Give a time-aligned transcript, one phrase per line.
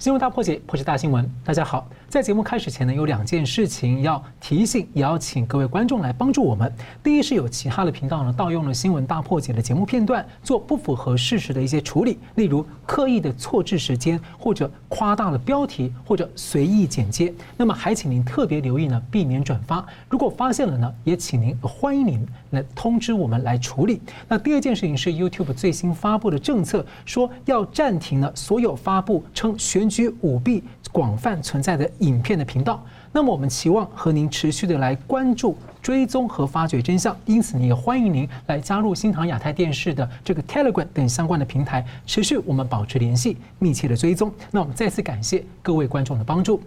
[0.00, 1.30] 新闻大破解，破解大新闻。
[1.44, 6.74] 大家好，在节目开始前呢，有两件事情要提醒，也要请各位观众来帮助我们。
[7.02, 17.30] 第一是有其他的频道呢，盗用了新闻大破解的节目片段，做不符合事实的一些处理，例如刻意的错置时间，或者夸大了标题，或者随意剪接。
[17.58, 19.84] 那么还请您特别留意呢，避免转发。
[20.08, 24.00] 如果发现了呢，也请您欢迎您来通知我们来处理。
[24.28, 44.32] 那第二件事情是 YouTube 最新发布的政策，说要暂停了所有发布称选举舞弊广泛存在的影片的频道，那么我们期望和您持续的来关注、追踪和发掘真相，因此呢也欢迎您来加入新唐亚太电视的这个 Telegram 等相关的平台，持续我们保持联系、密切的追踪。
[44.50, 46.60] 那我们再次感谢各位观众的帮助。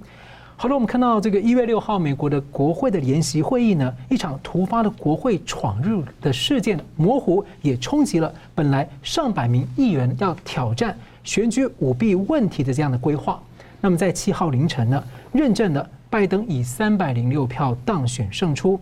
[0.64, 10.98] 好了，我们看到这个一月六号，美国的国会的联席会议呢，一场突发的国会闯入的事件，模糊也冲击了本来上百名议员要挑战。
[11.26, 13.44] 选举舞弊问题的这样的规划，
[13.82, 15.04] 那么在七号凌晨呢，
[15.34, 18.80] 认证了拜登以三百零六票当选胜出。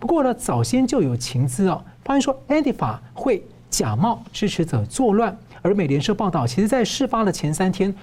[0.00, 5.38] 不过呢，早先就有情资啊，发现说 Antifa 会假冒支持者作乱。
[5.62, 7.94] 而美联社报道，其实在事发的前三天，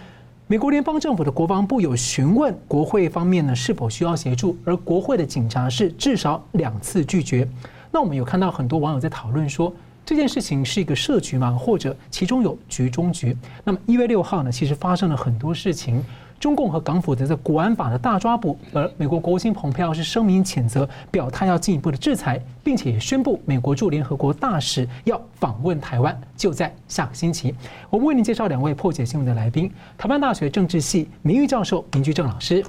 [0.50, 7.46] 美国联邦政府的国防部有询问国会方面呢是否需要协助，而国会的警察是至少两次拒绝。
[7.92, 9.74] 那我们有看到很多网友在讨论说。
[10.06, 11.52] 这件事情是一个设局吗？
[11.52, 13.36] 或者其中有局中局？
[13.66, 16.02] 那么一月六号呢，其实发生了很多事情。
[16.40, 27.54] 中共和港府的这国安法的大抓捕，而美国国务卿蓬佩奥是声明谴责，表态要进一步的制裁，并且也宣布美国驻联合国大使要访问台湾，就在下个星期。
[27.90, 32.64] 我们为您介绍两位破解新闻的来宾：台湾大学政治系名誉教授明居正老师。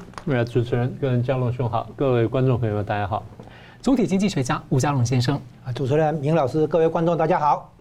[0.51, 3.23] 主持人跟嘉龙兄好，各位观众朋友们大家好。
[3.81, 7.73] 总体经济学家吴家龙先生啊，主持人明老师，各位观众大家好。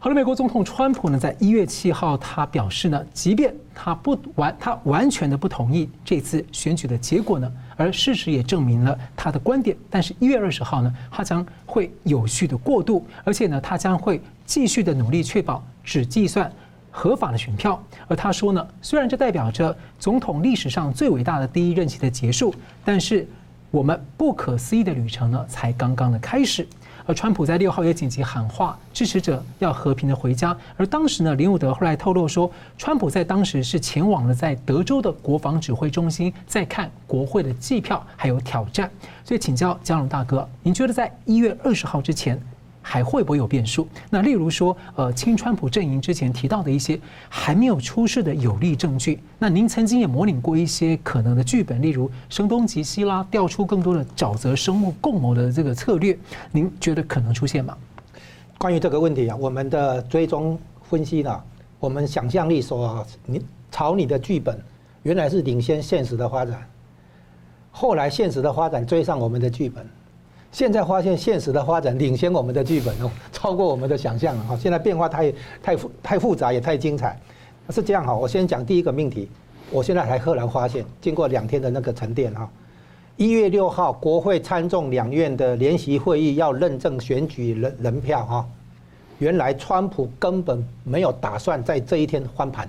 [0.00, 9.76] 好了，美国总统川普呢，在一月七号，他表示呢，即便他不完，他完全的不同意这次选举的结果呢，而事实也证明了他的观点。
[9.90, 16.48] 但是，一月二十号呢，他将会有序的过渡，而且呢，他将会继续的努力确保只计算
[16.92, 17.82] 合法的选票。
[18.06, 22.54] 而他说呢，虽然这代表着总统历史上最伟大的第一任期的结束，
[22.84, 23.26] 但是。
[23.70, 26.66] 我们不可思议的旅程呢，才刚刚的开始。
[27.08, 30.54] 而川普在六号也紧急喊话，支持者要和平的回家。
[30.76, 38.90] 而当时呢，林伍德后来透露说，川普在当时是前往了在德州的国防指挥中心，在看国会的计票还有挑战。
[39.24, 42.38] 所以请教江龙大哥，您觉得在一月二十号之前，
[42.80, 43.86] 还会不会有变数？
[44.08, 56.16] 那例如说，呃，亲川普阵营之前提到的一些还没有出示的有力证据，那您曾经也模拟过一些可能的剧本，例如声东击西啦，调出更多的沼泽生物共谋的这个策略，
[56.50, 57.76] 您觉得可能出现吗？
[58.56, 61.40] 关于这个问题啊，我们的追踪分析呢，
[61.78, 64.58] 我们想象力说，你朝你的剧本
[65.02, 66.66] 原来是领先现实的发展，
[67.70, 69.86] 后来现实的发展追上我们的剧本。
[70.50, 74.56] 现在发现现实的发展领先我们的剧本哦，超过我们的想象了哈。
[74.56, 75.32] 现在变化太
[75.62, 77.20] 太复太复杂也太精彩，
[77.68, 78.14] 是这样哈。
[78.14, 79.28] 我先讲第一个命题，
[79.70, 82.48] 我现在才赫然发现，经过两天的那个沉淀哈，
[83.16, 88.48] 一月六号国会参众两院的联席会议要认证选举人人票哈，
[89.18, 92.66] 原来川普根本没有打算在这一天翻盘，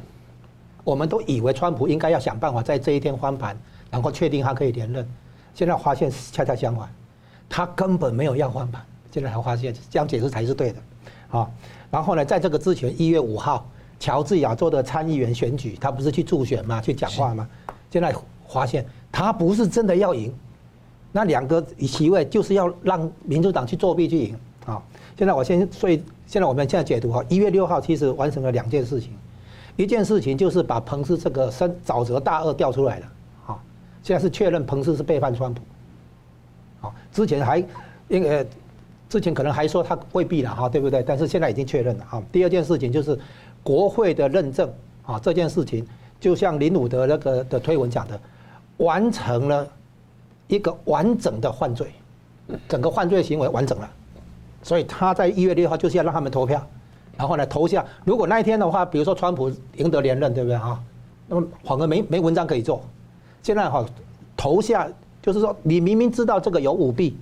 [0.84, 3.58] 我们都以为川普应该要想办法在这一天翻盘，
[3.90, 5.08] 然后确定他可以连任，
[5.56, 6.90] 现在发现恰恰相反。
[7.50, 10.80] 他根本没有要换盘，现在才发现这样解释才是对的，
[11.32, 11.50] 啊，
[11.90, 13.68] 然后呢，在这个之前，一月五号，
[14.00, 16.80] 乔治亚州的参议员选举，他不是去助选吗？
[16.80, 17.50] 去讲话吗？
[17.90, 18.14] 现在
[18.48, 20.32] 发现他不是真的要赢，
[21.12, 24.36] 那两个席位就是要让民主党去作弊去赢，
[24.68, 24.80] 啊，
[25.18, 29.12] 现在我先，所以现在我们现在解读哈，一月六号其实完成了两件事情，
[29.76, 33.06] 一件事情就是把彭斯这个深沼泽大鳄调出来了，
[33.48, 33.60] 啊，
[34.04, 35.64] 现在是确认彭斯是背叛川普。
[37.20, 37.62] 之前还，
[38.08, 38.48] 因为
[39.10, 41.04] 之前可能还说他未必了哈，对不对？
[41.04, 42.24] 但是现在已经确认了哈。
[42.32, 43.20] 第二件事情就是
[43.62, 44.72] 国会的认证
[45.06, 45.86] 啊，这件事情
[46.18, 48.18] 就像林伍德那个的推文讲的，
[48.78, 49.68] 完成了
[50.48, 51.92] 一个完整的犯罪，
[52.70, 53.90] 整个犯罪行为完整了，
[54.64, 56.66] 所以他在一月六号就是要让他们投票，
[57.18, 57.86] 然后呢投下。
[58.06, 60.82] 如果那一天的话，比如说川普赢得连任，对不对哈？
[61.28, 62.82] 那么反而没没文章可以做。
[63.44, 63.86] 现在哈
[64.38, 64.88] 投下。
[65.30, 67.16] 就是说，你明明知道这个有舞弊，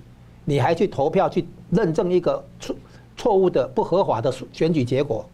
[0.46, 2.74] 你还去投票去认证一个错
[3.18, 5.28] 错误的不合法的选举结果，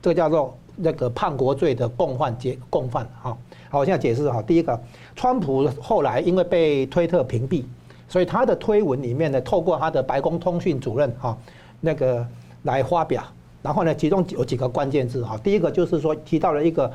[0.00, 3.36] 这个叫做那个叛国罪的共犯结共犯哈。
[3.68, 4.40] 好，我现在解释哈。
[4.40, 4.80] 第一个，
[5.16, 7.64] 川普后来因为被推特屏蔽，
[8.08, 11.36] 所以他的推文里面呢，透过他的白宫通讯主任哈
[11.80, 12.24] 那个
[12.62, 13.24] 来发表，
[13.60, 15.36] 然后呢，其中有几个关键字哈。
[15.38, 16.88] 第一个就是说提到了一个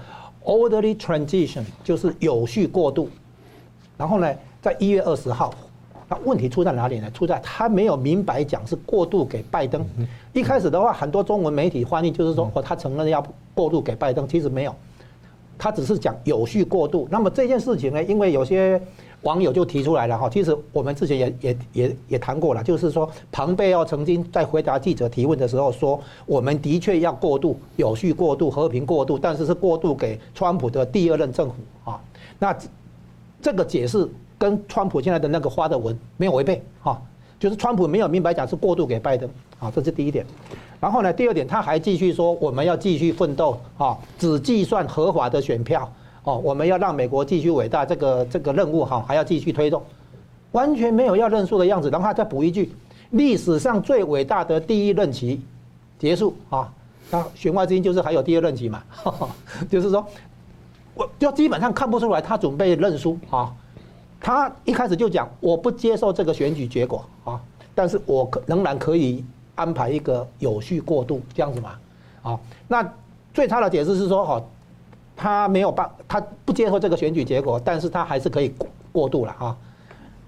[0.45, 3.10] orderly transition 就是有序过渡。
[4.00, 5.54] 然后呢，在一月二十号，
[6.07, 7.12] 那问题出在哪里呢？
[7.12, 9.86] 出在他没有明白讲是过渡给拜登。
[10.31, 13.22] 一开始的话，很多中文媒体翻译就是说，哦，他承认要
[13.54, 14.74] 过渡给拜登，其实没有，
[15.57, 17.10] 他只是讲有序过渡。
[17.12, 18.81] 那么这件事情呢，因为有些
[19.24, 32.00] 网友就提出来了哈，其实我们之前也也也也谈过了，就是说，庞贝奥曾经在回答记者提问的时候说，我们的确要过渡、有序过渡、和平过渡，但是是过渡给川普的第二任政府啊。
[32.42, 32.56] 那
[33.42, 34.08] 这个解释
[34.38, 37.02] 跟川普现在的那个发的文没有违背哈，
[37.40, 40.26] 就是川普没有明白讲是过渡给拜登啊，这是第一点。
[40.80, 45.92] 然后呢，第二点他还继续说，我们要继续奋斗啊，只计算合法的选票。
[46.24, 49.82] 哦，我们要让美国继续伟大，这个这个任务哈还要继续推动，
[50.52, 51.90] 完全没有要认输的样子。
[51.90, 52.72] 然后他再补一句，
[53.12, 55.42] 历史上最伟大的第一任期
[55.98, 56.72] 结束啊，
[57.10, 58.84] 那弦外之音就是还有第二任期嘛，
[59.72, 60.06] 就是说，
[61.00, 63.51] 我就基本上看不出来他准备认输啊。
[64.19, 67.40] 他一开始就讲我不接受这个选举结果啊，
[67.74, 69.24] 但是我仍然可以
[69.56, 71.72] 安排一个有序过渡这样子嘛，
[72.22, 72.94] 啊，那
[73.34, 74.44] 最差的解释是说哈。
[75.22, 79.57] 他没有办，他不接受这个选举结果，但是他还是可以过过渡了啊，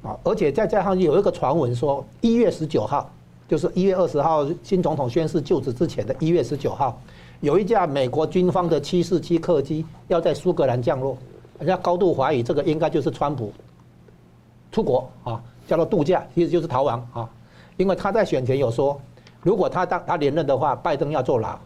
[0.03, 3.09] 啊，而且再加上有一个传闻说，一月十九号，
[3.47, 6.99] 就是一月二十号新总统宣誓就职之前的一月十九号，
[7.41, 11.17] 有一架美国军方的七四七客机要在苏格兰降落，
[11.57, 13.51] 人家高度怀疑这个应该就是川普
[14.71, 17.29] 出国啊，叫做度假，其实就是逃亡啊，
[17.77, 18.99] 因为他在选前有说，
[19.41, 21.57] 如果他当他连任的话，拜登要坐牢。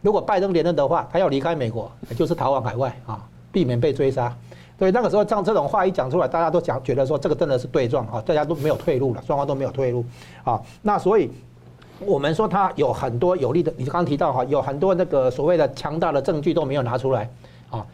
[0.00, 4.32] 如果拜登连任的话，他要离开美国，就是逃往海外啊，避免被追杀。
[4.78, 10.04] 所以那个时候，像这种话一讲出来，大家都讲觉得说这个真的是对撞啊，大家都没有退路了，双方都没有退路
[10.44, 10.62] 啊。
[10.82, 11.28] 那所以
[12.00, 17.28] 我们说他有很多有利的，你刚刚提到哈，有很多那个所谓的强大的证据都没有拿出来
[17.70, 17.84] 啊，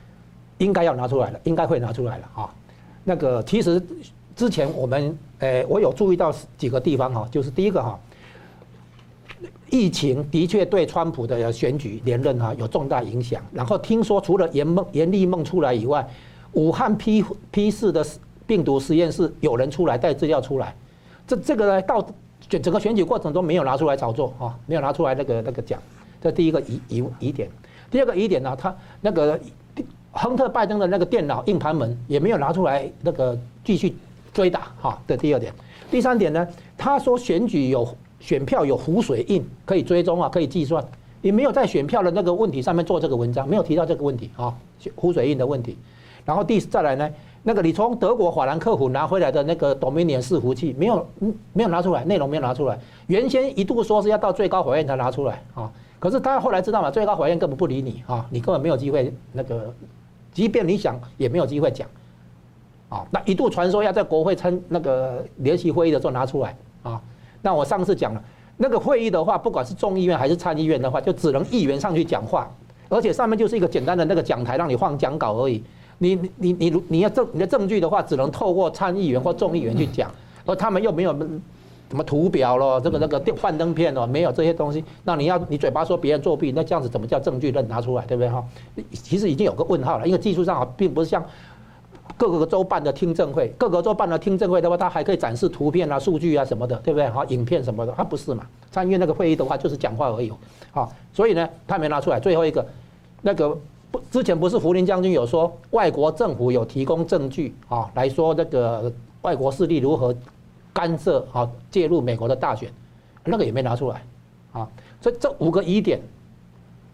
[0.59, 2.51] 应该要拿出来了，应该会拿出来了啊。
[3.05, 3.81] 那个其实
[4.35, 7.99] 之前我们诶，我有注意到几个地方哈，就是第一个哈。
[9.71, 13.43] 疫情的确对川普的选举连任哈有重大影响。
[13.53, 16.07] 然后听说除了严梦严立梦出来以外，
[16.53, 18.05] 武汉 P P 四的
[18.47, 20.77] 病毒实验室有人出来带资料出来，
[21.27, 22.07] 这这个呢到
[22.53, 25.81] 整整个选举过程中没有拿出来炒作啊，没有拿出来那个那个讲，
[26.21, 27.49] 这第一个疑疑疑点。
[27.91, 29.41] 第二个疑点呢，他那个
[30.11, 33.97] 亨特拜登的那个电脑硬盘门也没有拿出来那个继续
[34.35, 35.01] 追打哈。
[35.09, 35.51] 这第二点。
[35.91, 36.47] 第三点呢，
[36.77, 37.89] 他说选举有。
[38.23, 40.81] 选票有湖水印可以追踪啊，可以计算，
[41.23, 44.55] 也没有在选票的那个问题上面做这个文章，没有提到这个问题啊，
[44.95, 45.77] 湖水印的问题。
[46.25, 47.11] 然后第再来呢，
[47.45, 51.07] 那个你从德国法兰克福拿回来的那个 Dominion 伺服器，没有
[51.53, 52.79] 没有拿出来，内容没有拿出来。
[53.09, 59.75] 原先一度说是要到最高法院才拿出来啊，可是他后来知道嘛，最高法院根本不理你啊，你根本没有机会那个，
[60.33, 61.89] 即便你想也没有机会讲
[62.89, 63.05] 啊。
[63.11, 67.03] 那一度传说要在国会参那个联席会议的时候拿出来啊。
[67.43, 68.23] 那我上次讲了，
[68.57, 72.49] 那个会议的话，不管是众议院还是参议院的话，就只能议员上去讲话，
[72.89, 75.65] 而且上面就是一个简单的那个讲台，让你放讲稿而已。
[76.03, 80.11] 你你你你你要证你的证据的话，只能透过参议员或众议员去讲，
[80.45, 81.13] 而他们又没有
[81.89, 84.85] 什么图表咯，这个那个电幻灯片哦，没有这些东西。
[85.05, 88.45] 那你要你嘴巴说别人作弊，那这样子怎么叫证据能拿出来，对不对哈？
[88.93, 91.25] 其实已经有个问号了，因为技术上啊，并不是像。
[92.19, 97.09] 各个州办的听证会，各个州办的听证会的话，它还可以展示图片啊、数据啊什么的，对不对？
[97.09, 98.45] 哈，影片什么的，它不是嘛？
[98.71, 100.31] 参议院那个会议的话，就是讲话而已。
[100.73, 102.21] 好，所以呢，他没拿出来。
[102.21, 102.65] 最后一个，
[103.23, 103.57] 那个
[103.93, 110.13] 不，之前不是福林将军有说，外国政府有提供证据啊，来说那个外国势力如何
[110.73, 112.69] 干涉啊、介入美国的大选，
[113.25, 114.03] 那个也没拿出来。
[114.53, 114.69] 啊，
[115.01, 116.01] 所以这五个疑点，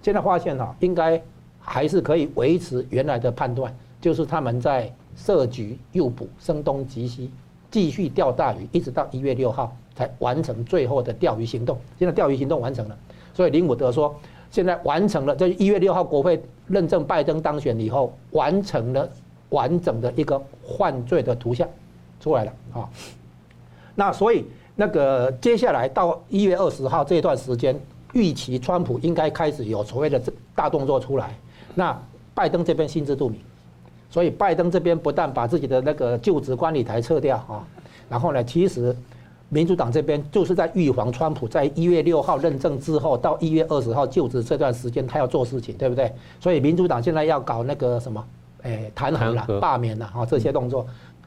[0.03, 1.23] 现在发现哈，应该
[1.59, 4.93] 还是可以维持原来的判断，就是他们在。
[5.21, 7.29] 设局诱捕，声东击西，
[7.73, 11.77] 继续钓大鱼，一直到一月六号才完成最后的钓鱼行动。
[11.99, 12.97] 现在钓鱼行动完成了，
[13.35, 14.15] 所以林伍德说，
[14.51, 15.35] 现在完成了。
[15.35, 19.09] 这一月六号国会认证拜登当选以后，完成了
[19.51, 20.41] 完整的一个
[20.79, 21.69] 犯罪的图像
[22.21, 22.89] 出来了啊。
[23.95, 24.45] 那所以
[24.77, 27.79] 那个接下来到一月二十号这段时间，
[28.13, 30.23] 预期川普应该开始有所谓的
[30.55, 31.35] 大动作出来。
[31.75, 32.01] 那
[32.35, 33.41] 拜登这边心知肚明。
[34.11, 37.63] 所以拜登这边不但把自己的那个就职观礼台撤掉啊，
[38.09, 38.97] 然后呢，其实
[39.51, 46.13] 民主党这边就是在预防川普在一月六号认证之后到一月二十号就职这段时间他要做事情，对不对？
[46.39, 48.23] 所以民主党现在要搞那个什么，
[48.63, 50.87] 诶，弹劾了、罢免了啊这些动作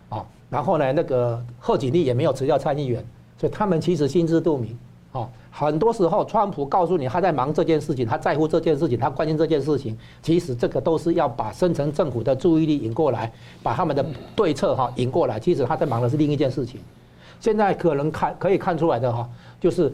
[0.09, 3.03] 啊，然后呢，那个贺锦丽也没有辞掉参议员，
[3.39, 4.77] 所以他们其实心知肚明
[5.11, 15.39] 啊，很多时候，川普告诉你他在忙这件事情，他在乎这件事情，他关心这件事情，其实这个都是要把深层政府的注意力引过来，把他们的对策哈引过来。
[15.39, 16.79] 其实他在忙的是另一件事情。
[17.41, 19.29] 现在可能看可以看出来的哈，
[19.59, 19.93] 就是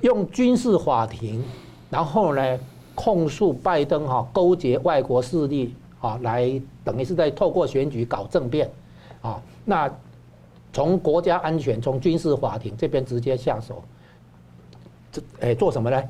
[0.00, 1.44] 用军事法庭，
[1.90, 2.58] 然后呢
[2.96, 8.68] 控诉拜登哈勾结外国势力啊，来等于是在透过选举搞政变
[9.22, 9.40] 啊。
[9.64, 9.88] 那
[10.72, 13.84] 从国家安全，从军事法庭这边直接下手。
[15.12, 16.02] 这哎，做什么呢？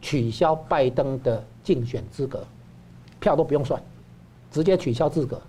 [0.00, 2.44] 取消拜登的竞选资格，
[3.18, 3.82] 票都不用算，
[4.50, 5.40] 直接取消资格。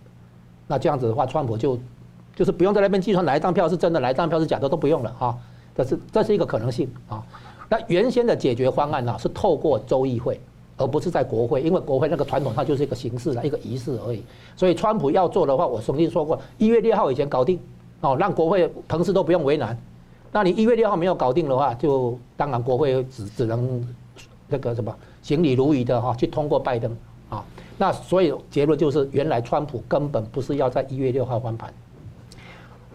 [0.68, 1.78] 那这样子的话，川普就
[2.36, 5.36] 就是不用在那边计算哪一张票是真的，哪一张票是假的，都不用了啊。
[5.76, 7.24] 这是这是一个可能性啊。
[7.70, 10.40] 那原先的解决方案呢，是透过州议会，
[10.78, 14.24] 而不是在国会，因为国会那个传统它就是一个形式的一个仪式而已。
[14.56, 17.60] 所以川普要做的话，我曾经说过，一月六号以前搞定
[18.02, 19.78] 哦，让国会同事都不用为难。
[20.32, 23.82] 那你一月六号没有搞定的话，就当然国会只只能
[24.48, 26.96] 那个什么行礼如仪的哈去通过拜登
[27.30, 27.44] 啊。
[27.78, 31.74] 那所以结论就是，原来川普根本不是要在一月六号翻盘。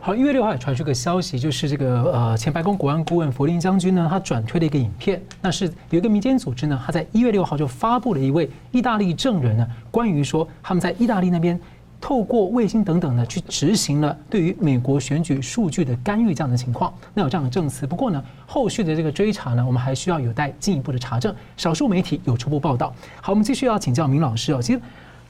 [0.03, 11.61] 好，一月六号也传出个消息，就是这个呃前白宫国安顾问弗林将军呢，他转推了一个影片，那是有一个民间组织呢，他在一月六号就发布了一位意大利证人呢，关于说他们在意大利那边。
[12.03, 17.87] 透过卫星等等呢，去执行了对于美国选举数据的干预这样的情况，那有这样的证词。
[17.87, 21.35] 不过呢，后续的这个追查呢，我们还需要有待进一步的查证。
[21.59, 22.91] 少数媒体有初步报道。
[23.21, 24.63] 好，我们继续要请教明老师哦。
[24.63, 24.81] 其实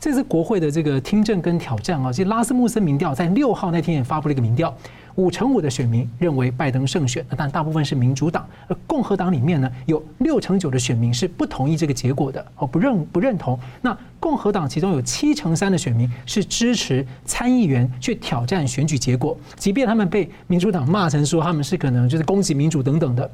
[0.01, 4.75] 这次国会的这个听证跟挑战啊，其实拉斯穆森民调在六号那天也发布了一个民调。
[5.17, 13.59] 五成五的选民认为拜登胜选，但大部分是民主党，而共和党里面呢，有六成九的选民是不同意这个结果的，哦，不认不认同。
[13.83, 23.31] 那共和党其中有七成三的选民是支持参议员去挑战选举结果，即便他们被民主党骂成说他们是可能就是攻击民主等等的。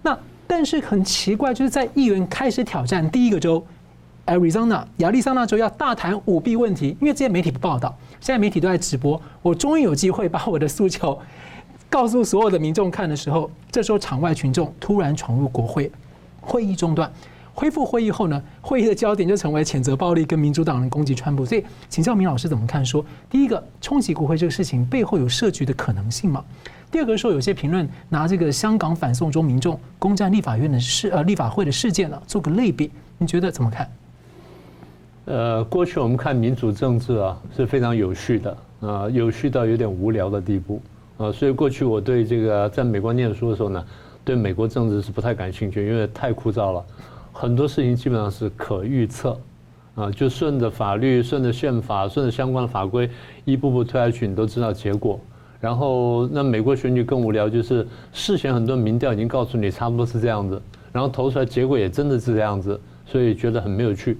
[0.00, 3.62] 那但是很奇怪，就是在议员开始挑战第一个州。
[4.26, 9.20] Arizona 亚利桑那州要大谈舞弊问题，因为这些媒体不报道，现在媒体都在直播。
[9.40, 11.18] 我终于有机会把我的诉求
[11.88, 15.90] 告诉所有的民众看的时候，这时候场外群众突然闯入国会，
[16.40, 17.10] 会议中断，
[17.54, 21.46] 恢复会议后呢，会议的焦点就成为谴责暴力跟民主党人攻击川普。
[21.46, 22.84] 所以，请教明老师怎么看？
[22.84, 26.44] 说第一个冲击国会这个事情背后有设局的可能性吗？
[26.90, 33.88] 第二个说有些评论拿这个香港反送中民众攻占立法院的事呃立法会的事件呢做个类比，你觉得怎么看？
[35.26, 40.80] 呃，过去我们看民主政治啊是非常有序的啊，有序到有点无聊的地步
[41.18, 43.84] 啊，所以过去我对这个在美国念书的时候呢，
[44.24, 46.84] 对美国政治是不太感兴趣，因为太枯燥了，
[47.32, 49.36] 很多事情基本上是可预测
[49.96, 53.10] 啊，就顺着法律、顺着宪法、顺着相关的法规
[53.44, 55.18] 一步步推下去，你都知道结果。
[55.60, 64.16] 然后那美国选举更无聊，就是事前很多民调已经告诉你差不多是这样子，然后投出来结果也真的是这样子，所以觉得很没有趣。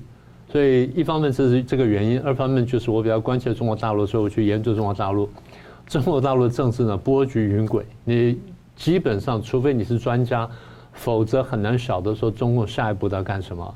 [0.51, 5.29] 所以一方面这是这个原因，二方面就是我比较关切中国大陆，所以我去研究中国大陆。
[5.87, 8.39] 中国大陆的政治呢，波谲云诡，你
[8.75, 10.49] 基本上除非你是专家，
[10.93, 13.75] 否则很难晓得说中共下一步要干什么。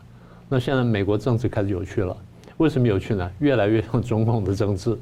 [0.49, 2.17] 那现在美国政治开始有趣了，
[2.57, 3.31] 为什么有趣呢？
[3.39, 4.99] 越来越像中共的政治，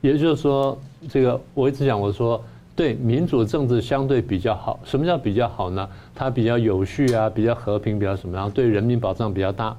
[0.00, 0.78] 也就是说，
[1.08, 2.42] 这个我一直讲，我说
[2.76, 4.78] 对民主政治相对比较好。
[4.84, 5.88] 什么叫比较好呢？
[6.14, 9.76] 它比较有序啊，比较和平，比较什么，然后对人民保障比较大。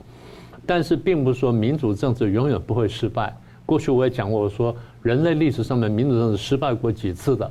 [0.65, 3.36] 但是并不是说民主政治永远不会失败。
[3.65, 7.50] 过去我也讲过，我说人类历史上面民主政治失败过几次的，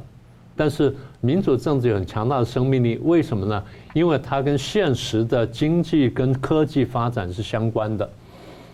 [0.54, 2.99] 但是民主政治有很强大的生命力。
[3.02, 3.62] 为什么呢？
[3.95, 8.09] 因为它跟现实的经济跟科技发展是相关的。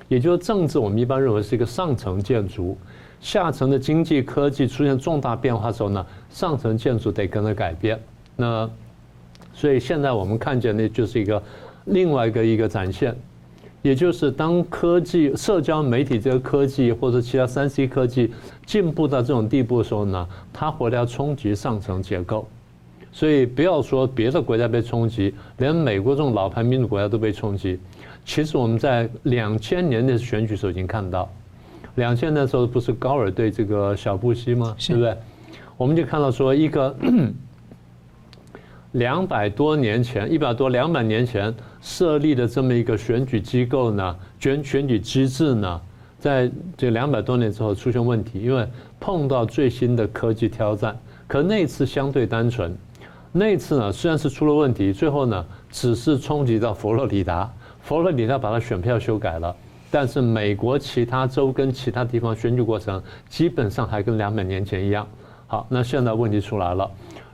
[0.08, 2.76] 也就是政治，我们一般认为是一个上层建筑，
[3.20, 8.00] 下层的经济科技出现重大变化的时候呢，上层建筑得跟着改变。
[8.34, 8.68] 那
[9.52, 11.40] 所以现在我们看见的就是一个
[11.84, 13.16] 另外一个一个展现。
[13.80, 18.32] 也就是当科技、社交媒体这个科技或者其他三 C 科技
[18.66, 22.48] 进步到这种地步的时候呢，它回来要冲击上层结构。
[23.12, 27.78] 所以不要说别的国家被冲击，连美国这种老牌民主国家都被冲击。
[28.24, 31.28] 其实我们在两千年的选举时候已经看到，
[31.94, 34.74] 两千年的时候不是高尔对这个小布希吗？
[34.78, 35.16] 对不对？
[35.76, 36.94] 我们就看到说一个。
[38.98, 45.80] 两百多年前，一百多两百年前设立的这么一个选举机构呢，选选举机制呢，
[46.18, 48.66] 在这两百多年之后出现问题，因为
[48.98, 50.98] 碰到最新的科技挑战。
[51.28, 52.76] 可那次相对单纯，
[53.30, 57.48] 那次呢虽然是出了问题，最后呢只是冲击到佛罗里达，
[57.80, 59.54] 佛罗里达把它选票修改了，
[59.90, 65.06] 但是美国其他州跟其他地方选举过程基本上还跟两百年前一样。
[65.46, 66.90] 好，那现在问题出来了。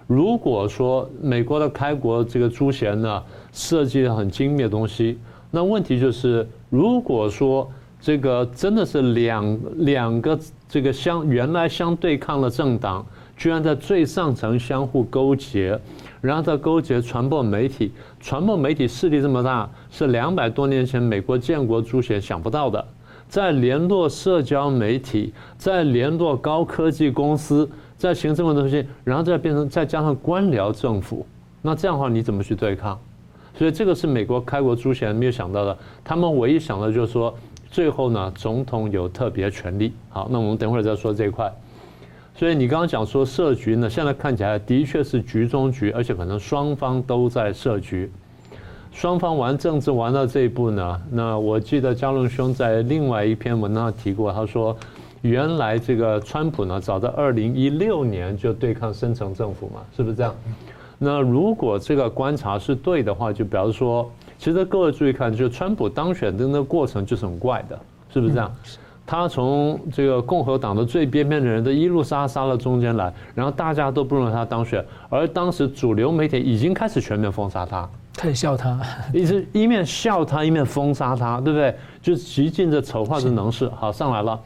[0.06, 5.18] 如果说美国的开国这个朱贤呢设计了很精密的东西，
[5.50, 7.70] 那问题就是，如果说
[8.00, 15.80] 这个真的是两两个这个相原来相对抗的政党，居然在最上层相互勾结，
[16.20, 22.84] 然后再勾结传播媒体，传播媒体势力这么大，是两百多年前美国建国朱贤想不到的。
[23.26, 27.66] 在联络社交媒体，在联络高科技公司。
[28.04, 31.26] 在行政的东西，然后再变成再加上官僚政府，
[31.62, 33.00] 那这样的话你怎么去对抗？
[33.56, 35.74] 所以这个是美国开国朱贤没有想到的。
[36.04, 37.34] 他们唯一想的就是说，
[37.70, 39.94] 最后呢，总统有特别权力。
[40.10, 41.50] 好，那我们等会儿再说这一块。
[42.36, 48.12] 所以你刚刚讲说设局呢，现在看起来的确是局中局，而且可能双方都在设局。
[48.92, 54.76] 双方玩政治玩到这一步呢，那我记得佳龙兄在另外一篇文章提过，他说。
[55.24, 60.34] 原来这个川普呢，早在二零一六年就对抗深层政府嘛，是不是这样？
[60.98, 67.78] 那如果这个观察是对的话，就表示说，其实各位注意看，就川普当选的那个过程就是很怪的，
[68.12, 68.54] 是不是这样？
[69.06, 78.78] 他从这个共和党的最边边的人的一路杀杀到中间来，然后大家都不认为他当选，而当时主流媒体已经开始全面封杀他，开始笑他，
[79.14, 81.74] 一直一面笑他，一面封杀他，对不对？
[82.02, 84.38] 就极尽的丑化的能事，好上来了。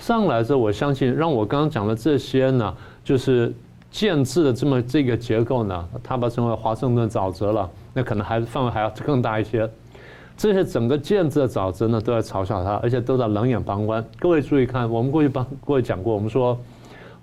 [0.00, 3.54] 上来之后，我相信让我刚刚讲的这些呢，就是
[3.90, 9.68] 建制的这么这个结构呢，他把称为华盛顿沼泽了，那可能还范围还要更大一些。
[10.38, 14.02] 这些整个建制的沼泽呢，都在嘲笑他，而且都在冷眼旁观。
[14.18, 16.58] 各位注意看，我们过去帮各位讲过，我们说，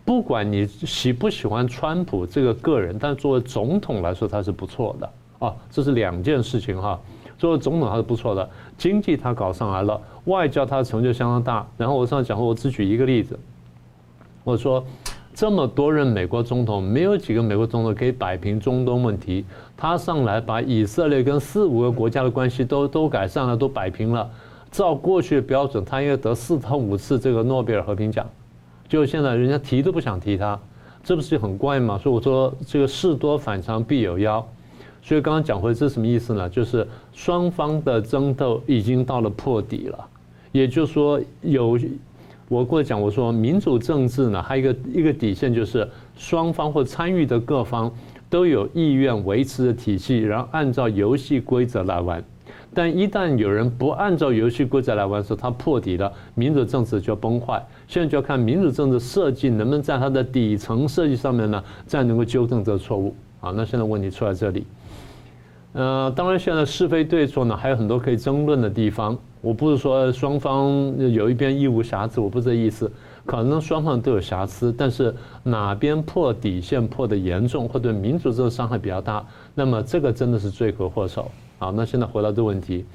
[0.06, 7.00] 不管你喜不喜欢川普这个个人，但作为总统来说，他是不错的啊，这是两件事情哈。
[7.40, 11.68] 作为总统还是不错的，经济他搞上来了，外交他的成就相当大。
[11.76, 13.38] 然后我上次讲过，我只举一个例子，
[14.44, 14.82] 我说
[15.34, 19.44] 这么多任美国总统，没有几个美国总统可以摆平中东问题。
[19.76, 24.30] 他上来把以色列跟四五个国家的关系都都改善了，都摆平了。
[24.72, 28.26] 照过去的标准，他应该得四到五次这个诺贝尔和平奖。
[28.88, 30.60] 就现在人家提都不想提他，
[31.04, 31.98] 这不是很怪吗？
[31.98, 34.46] 所以我说这个事多反常必有妖。
[35.02, 36.50] 所以刚刚讲回这什么意思呢？
[36.50, 40.08] 就是双方的争斗已经到了破底了，
[40.58, 41.78] 也就是说有
[42.50, 47.94] 我过去讲我说民主政治呢，还有一个一个底线就是双方或参与的各方
[48.28, 52.24] 都有意愿维持的体系，然后按照游戏规则来玩。
[52.74, 57.64] 但一旦有人不按照游戏规则来玩的时候，他破底了，民主政治就要崩坏。
[57.88, 63.16] 现在就要看民主政治设计能不能在它的底层设计上面呢，再能够纠正这个错误。
[63.40, 64.66] 好，那现在问题出在这里。
[65.74, 69.18] 呃，当然，现在是非对错呢，还有很多可以争论的地方。
[69.42, 70.72] 我不是说双方
[71.12, 72.92] 有一边一无瑕疵，我不是这意思。
[73.26, 81.30] 可能双方都有瑕疵，但是哪边破底线破的严重，或者民族这个伤害比较大，那么这个真的是罪魁祸首。
[81.60, 82.86] 好，那现在回到这个问题，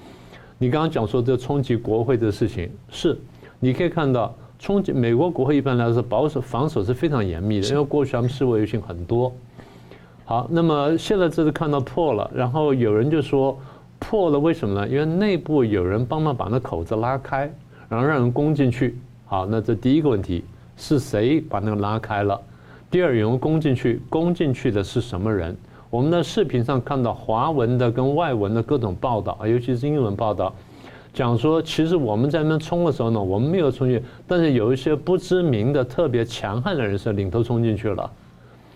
[0.57, 3.19] 你刚刚讲说这冲击国会的事情，是
[3.61, 9.31] 你可以看到冲击美国国会一般来说保守防守是非常严密的，因为过去他们示威游行很多。
[10.25, 13.59] 好，那么现在这是看到破了，然后有人就说
[14.03, 14.89] 破了，为什么呢？
[14.89, 17.51] 因为内部有人帮忙把那口子拉开，
[17.89, 18.99] 然后让人攻进去。
[19.27, 20.45] 好，那这第一个问题
[20.77, 22.41] 是谁把那个拉开了？
[22.91, 25.57] 第二，有人攻进去，攻进去的是什么人？
[25.89, 30.55] 我们在视频上看到华文的跟外文的各种报道，尤其是英文报道，
[31.13, 38.11] 讲说其实我们在那边冲的时候呢，我们没有冲进去，但是有一些不知名的特别强悍的人士领头冲进去了。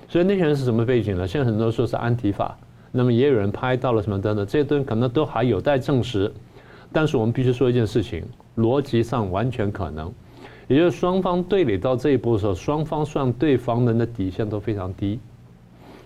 [0.09, 1.27] 所以那些人是什么背景呢？
[1.27, 2.57] 现在很多说是安提法，
[2.93, 6.33] 那么也有人拍到了什么等等，这些东西可能都还有待证实。
[6.93, 8.25] 但是我们必须说一件事情，
[8.57, 10.11] 逻辑上完全可能，
[10.69, 15.19] 也就是双方对垒到这一步的时候，双方算对方人的底线都非常低。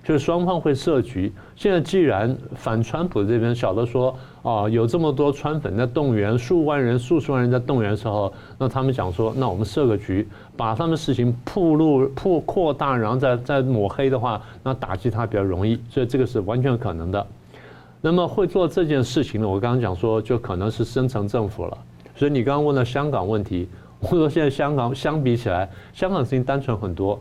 [0.02, 1.32] 就是双方会设局。
[1.56, 15.78] 现在既然反川普这边晓得说啊，有这么多川粉在动员，数万人、数十万人在动员的时候，那他们讲说，那我们设个局，把他们事情铺路、铺扩大，然后再再抹黑的话，那打击他比较容易。
[15.90, 17.26] 所以这个是完全可能的。
[18.00, 19.46] 那么会做这件事情呢？
[19.46, 21.76] 我刚刚讲说，就可能是深层政府了。
[22.16, 23.68] 所以你刚刚问了香港问题，
[24.00, 27.20] 我说现在香港相比起来，香港事情单纯很多。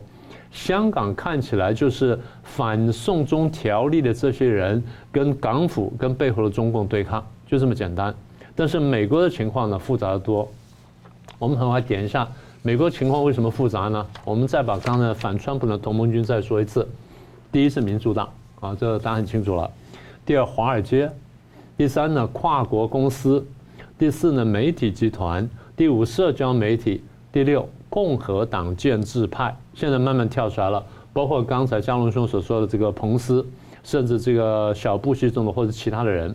[0.50, 4.82] 香港看起来就是反送中条例的这些人
[5.12, 8.14] 跟港府跟背后的中共对抗，就这么简单。
[8.56, 10.46] 但是美国的情况呢，复杂得多。
[11.38, 12.28] 我们很快点一下
[12.62, 14.06] 美国情况为什么复杂呢？
[14.24, 16.86] 我们再把刚才反川普的同盟军再说一次。
[17.50, 18.28] 第一是民主党
[18.60, 19.70] 啊，这个大家很清楚了。
[20.26, 21.10] 第二华尔街，
[21.76, 23.46] 第三呢跨国公司，
[23.96, 27.66] 第四呢媒体集团，第五社交媒体，第六。
[27.90, 33.44] 共和党建制派现在慢慢跳出来了，包括刚才江龙兄所说的这个彭斯，
[33.84, 36.34] 甚至这个小布希总统或者其他的人。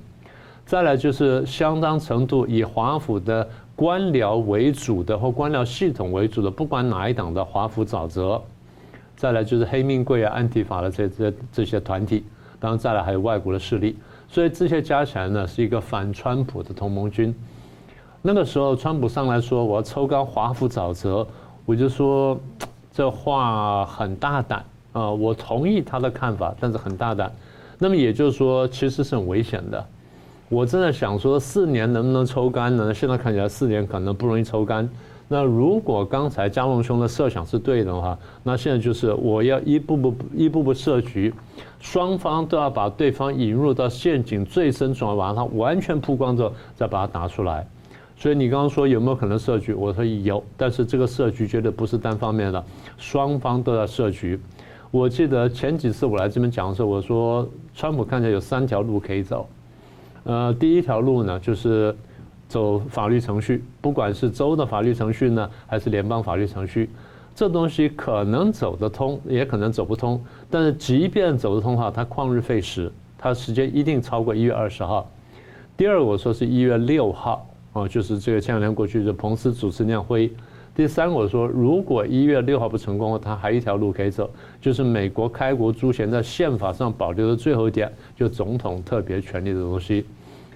[0.66, 8.42] 再来就是相当程度以华府的官僚为主的或官僚系统为主的，不管哪一党的华府沼泽。
[9.16, 12.26] 再来就是黑命贵啊、安提法的这这这些团体，
[12.60, 13.96] 当然再来还有外国的势力，
[14.28, 17.34] 所以这些加起来呢是一个反川普的同盟军。
[18.22, 21.26] 那个时候川普上来说我要抽干华府沼泽，
[21.66, 22.40] 我就说
[22.94, 27.32] 这话很大胆啊，我同意他的看法，但是很大胆。
[27.78, 29.86] 那么也就是说，其实是很危险的。
[30.48, 32.94] 我真的想说，四年能不能抽干呢？
[32.94, 34.88] 现在看起来四年可能不容易抽干。
[35.28, 41.34] 那如果刚才佳龙兄的设想是对的话，那现在就是我要一步步、一步步设局，
[41.80, 47.68] 双方都要把对方引入到陷阱最深处，把它完全曝光之后，再把它拿出来。
[48.18, 49.74] 所以你刚刚说有没有可能设局？
[49.74, 52.64] 我说有，但是这个设局绝对不是单方面的，
[52.98, 54.40] 双方都要设局。
[54.90, 59.48] 我记得前几次我来这边讲的时候，我说川普看起来有三条路可以走。
[60.24, 61.94] 呃，第一条路呢，就是
[62.48, 66.90] 走法律程序，不管是州的法律程序呢，还是联邦法律程序，
[67.36, 70.24] 这东西可能走得通，也可能走不通。
[70.50, 75.12] 但是即便走得通的话，它旷日费时，它时间一定超过一月二十号。
[75.76, 80.32] 第二，我说是一月六号，哦，就是这个前两天过去的彭斯主持那样会议。
[80.74, 84.30] 第三，我说如果一月六号不成功，他还有一条路可以走，
[84.62, 90.06] 就是美国开国诸贤在宪法上保留的最后一点，就总统特别权力的东西。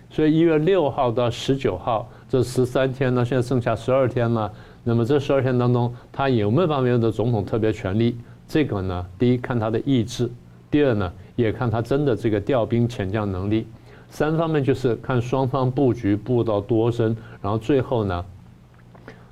[0.10, 4.50] 所以一月六号到十九号这十三天呢，现在剩下十二天了。
[4.86, 8.16] 那么这十二天当中，他有没有办法用的总统特别权力？
[8.48, 10.32] 这个呢，第一看他的意志，
[10.72, 13.68] 第二呢，也看他真的这个调兵遣将能力。
[14.10, 18.26] 三方面就是看双方布局布到多深，然后最后呢，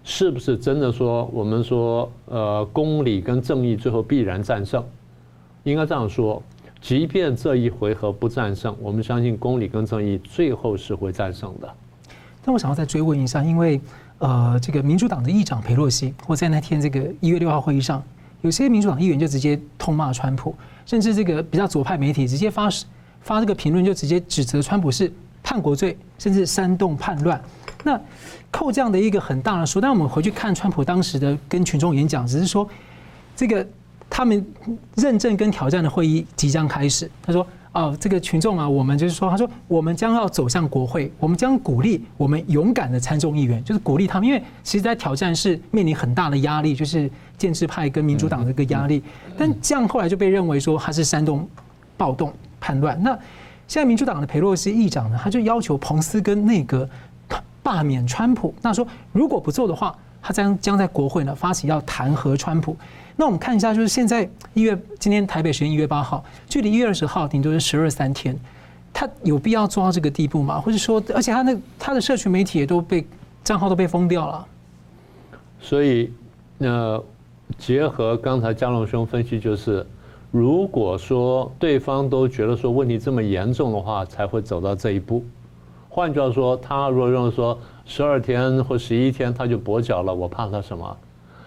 [0.04, 4.84] 是不是真的说我们说呃公理跟正义最后必然战胜？
[5.64, 6.42] 应该这样说。
[6.80, 11.68] 即便这一回合不战胜，我们相信公理跟正义最后是会战胜的。
[12.44, 13.82] 但我想要再追问一下，因为
[14.20, 18.02] 呃，这个民主党的议长裴洛西，或在那天这个一月六号会议上，
[18.42, 22.70] 有些民主党议员就直接痛骂川普，甚至这个比较左派媒体直接发
[23.22, 25.12] 发这个评论，就直接指责川普是
[25.44, 27.42] 叛国罪，甚至煽动叛乱。
[27.84, 28.00] 那
[28.52, 32.68] 扣这样的一个很大的数，但我们回去看川普当时的跟群众演讲，只是说
[33.36, 33.66] 这个。
[34.10, 34.44] 他们
[34.96, 37.12] 认证跟挑战的会议即将开始。
[37.22, 49.04] 他说：“哦，这个群众啊，我们就是说，他说我们将要走向国会，我们将鼓励我们勇敢的参众议员，就是鼓励他们，因为其实在挑战是面临很大的压力，就是建制派跟民主党的一个压力。
[49.38, 51.46] 但这样后来就被认为说他是煽动
[51.98, 53.02] 暴动叛乱。
[53.02, 53.12] 那
[53.68, 56.88] 现在民主党的裴洛西议长呢，他就要求彭斯跟内阁
[57.62, 58.54] 罢免川普。
[58.62, 62.78] 那说如果不做的话，他将将在国会呢发起要弹劾川普。”
[63.20, 68.38] 那我们看一下，就是现在一月，今天台北时间一月八号，距离一月二十号顶多是十二三天，
[68.94, 70.62] 他有必要做到这个地步吗？
[70.62, 73.04] 或者说，而且他那他的社群媒体也都被
[73.44, 74.48] 账号都被封掉了。
[75.60, 76.14] 所以，
[76.60, 77.02] 那
[77.58, 79.84] 结合刚才江龙兄分析，就是
[80.32, 85.24] 如果说对方都觉得说问题这么严重的话，才会走到这一步。
[85.90, 90.98] 换句话说，他如果认为说十二天或十一天他就跛脚了，我怕他什么？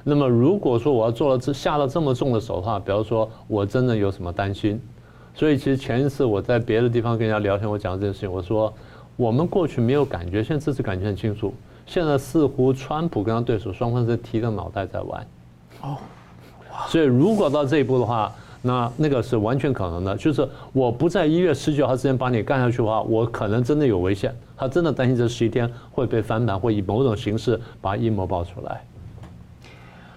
[0.03, 4.81] 那么如果说我要做了这下了这么重的手的话，比方说我真的有什么担心？
[5.35, 8.73] 所以其实前一次我在别的地方跟人家聊天，我讲这件事情，我说
[9.15, 11.53] 我们过去没有感觉，现在这次感觉很清楚。
[11.87, 15.27] 现在似乎川普跟他对手双方是提着脑袋在玩。
[15.83, 15.97] 哦，
[16.89, 24.35] 所以如果到这一步的话，那那个是完全可能的，就是我不在一月十九号之前把你干下去的话，我可能真的有危险。
[24.57, 28.83] 他真的担心这十一天会被翻盘，会以某种形式把阴谋爆出来。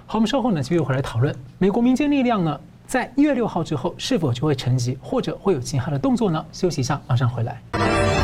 [0.06, 6.46] 好，我们稍后呢继续回来讨论美国民间力量呢，在一月六号之后是否就会沉寂，或者会有其他的动作呢？
[6.52, 8.23] 休息一下，马上回来。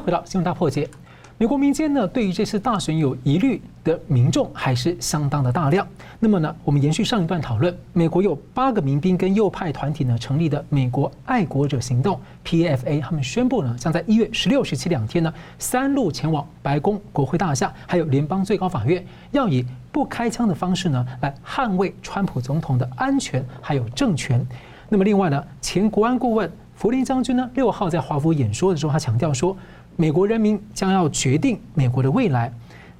[0.00, 0.88] 回到新闻大破解。
[1.36, 5.86] 美国民间呢，对于这次大选有疑虑的民众还是相当的大量。
[6.18, 24.46] 那么呢，我们延续上一段讨论，美国有八个民兵跟右派团体呢成立的美国爱国者行动 （PFA），他们宣布呢，将在一月十六、十七两天呢，三路前往白宫、国会大厦，还有联邦最高法院，要以不开枪的方式呢，来捍卫川普总统的安全还有政权。
[24.90, 29.56] 那么另外呢，前国安顾问弗林将军呢，六号在华府演说的时候，他强调说。
[30.00, 32.50] 美国人民将要决定美国的未来。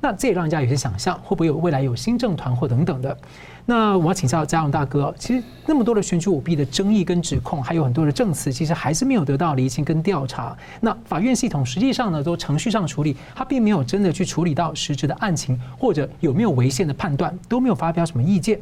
[0.03, 3.17] 那这也让人家有些想象，会不会有未来有新政团或等等的。
[3.65, 10.55] 那我要请教嘉荣大哥，其实那么多的选举舞弊的争议跟指控，还有很多的证词，其实还是没有得到厘清跟调查。
[10.81, 18.61] 那法院系统实际上呢，都程序上处理，他并没有真的去处理到实质的案情，或者有没有违宪的判断，都没有发表什么意见。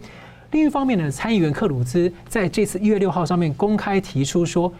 [0.52, 4.72] 另一方面呢，参议员克鲁兹在这次一月六号上面公开提出说，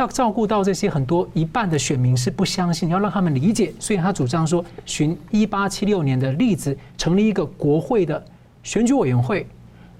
[0.00, 8.24] 要照顾到这些很多一半的选民是不相信，要让他们理解，所以他主张说，寻一八七六年的例子，成立一个国会的
[8.62, 9.46] 选举委员会，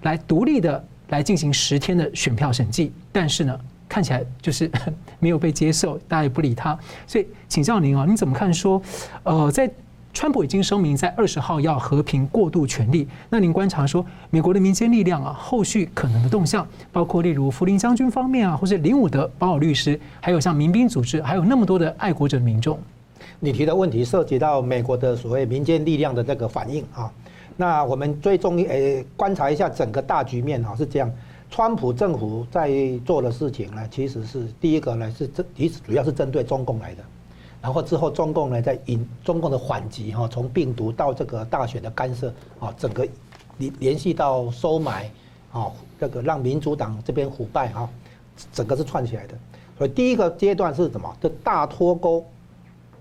[0.02, 2.90] 来独立的来进行十天的选票审计。
[3.12, 4.70] 但是呢，看起来就是
[5.18, 6.78] 没有被接受，大家也不理他。
[7.06, 8.80] 所以请教您啊，你怎么看说，
[9.22, 9.70] 呃，在
[10.12, 22.78] 川普已经声明在二十号要和平过渡权力，那您观察说，美国的民间力量啊，后续可能的动向，包括例如福林将军方面啊，或是林伍德保尔律师，还有像民兵组织，还有那么多的爱国者民众。
[23.38, 27.10] 你提的问题涉及到美国的所谓民间力量的这个反应啊，
[27.56, 31.10] 那我们最终诶观察一下整个大局面啊，是这样，
[31.48, 32.68] 川普政府在
[33.06, 37.02] 做的事情呢，其实是第一个呢是针，其实主要是针对中共来的。
[37.62, 43.06] 然后之后，中共呢在引中共的缓急哈，从病毒到这个大选的干涉啊，整个
[43.58, 45.10] 联联系到收买
[45.52, 47.86] 啊，这个让民主党这边腐败哈，
[48.50, 49.34] 整个是串起来的。
[49.76, 51.14] 所以第一个阶段是什么？
[51.20, 52.24] 这大脱钩，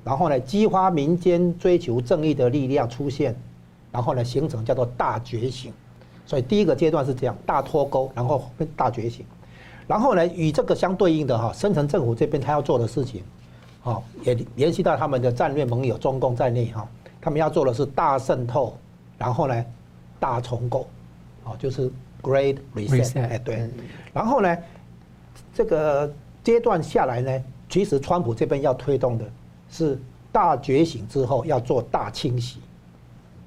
[0.03, 3.33] 然后呢激发民间追求正义的力量出现，
[3.93, 5.71] 然后呢形成叫做大觉醒。
[6.25, 9.25] 所以第一个阶段是这样，大脱钩，然后大觉醒。
[9.87, 13.23] 然后呢与这个相对应的哈，深层政府这边他要做的事情。
[13.83, 16.87] 哦，也联系到他们的战略盟友中共在内哈，
[17.21, 18.77] 他们要做的是大渗透，
[19.17, 19.65] 然后呢，
[20.19, 20.87] 大重构，
[21.45, 21.89] 哦，就是
[22.21, 23.69] Great Reset，哎对，
[24.13, 24.57] 然后呢，
[25.53, 26.11] 这个
[26.43, 29.25] 阶段下来呢，其实川普这边要推动的
[29.69, 29.97] 是
[30.31, 32.59] 大觉醒之后要做大清洗，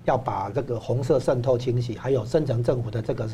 [0.07, 3.29] 要把这个红色渗透清洗，还有深层政府的这个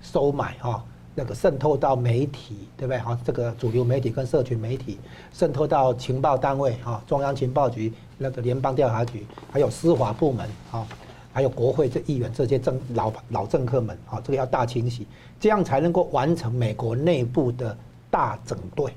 [0.00, 0.84] 收买哈。
[1.14, 2.98] 那个渗透到媒体，对不对？
[2.98, 4.98] 好，这个主流媒体跟社群媒体
[5.32, 10.86] 渗透到情报单位，哈，中央情报局、那个联邦调查局，还有司法部门，哈，
[11.30, 15.06] 还有国会这议员这些政老老政客们，哈，这个要大清洗，
[15.38, 17.76] 这样才能够完成美国内部的
[18.10, 18.90] 大整顿，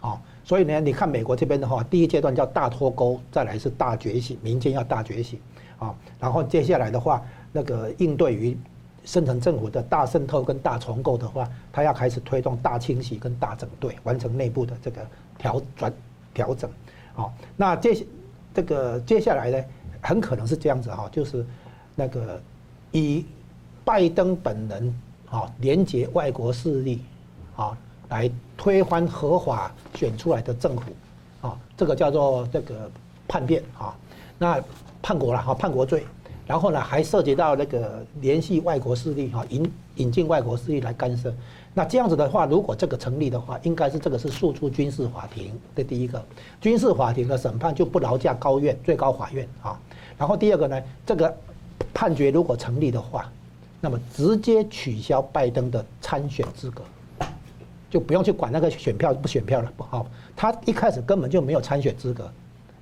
[0.00, 5.40] 啊，所以呢，你看美国这边的话，第一阶段叫大脱钩，再来是大觉醒，民间要大觉醒，
[5.80, 8.56] 啊，然后接下来的话，那个应对于。
[9.08, 15.00] 深层政府的大渗透跟大重构的话，他要开始推动大清洗跟大整队，完成内部的这个
[15.38, 15.90] 调转
[16.34, 16.70] 调整。
[17.14, 18.06] 好，那接
[18.52, 19.64] 这个接下来呢，
[20.02, 21.42] 很可能是这样子哈，就是
[21.94, 22.38] 那个
[22.92, 23.24] 以
[23.82, 27.02] 拜登本人啊连接外国势力
[27.56, 27.74] 啊
[28.10, 30.92] 来推翻合法选出来的政府
[31.40, 32.90] 啊，这个叫做这个
[33.26, 33.96] 叛变啊，
[34.36, 34.62] 那
[35.00, 36.04] 叛国了哈，叛国罪。
[36.48, 41.32] 然后呢，还涉及到那个联系外国势力哈，引引进外国势力来干涉。
[41.74, 46.24] 那这样子的话，如果这个成立的话，应该是这个是诉诸军事法庭的第一个，
[46.58, 49.78] 军事法庭的审判就不劳驾高院、最高法院啊。
[50.16, 51.36] 然后第二个呢，这个
[51.92, 53.30] 判决如果成立的话，
[53.78, 56.82] 那么直接取消拜登的参选资格，
[57.90, 62.32] 就不用去管那个选票不选票了，不好，他一开始根本就没有参选资格。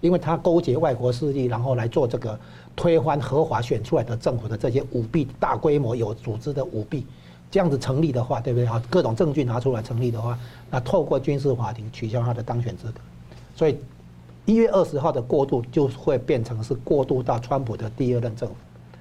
[0.01, 2.39] 因为他勾结外国势力，然后来做这个
[2.75, 7.07] 推翻合法选出来的政府的这些舞弊，大规模有组织的舞弊，
[7.51, 8.67] 这样子成立的话，对不对？
[8.67, 10.39] 啊，各种证据拿出来成立的话，
[10.71, 13.01] 那透过军事法庭取消他的当选资格，
[13.55, 13.79] 所以
[14.45, 18.55] 一月二十号的过渡就会变成是过渡到川普的第二任政府。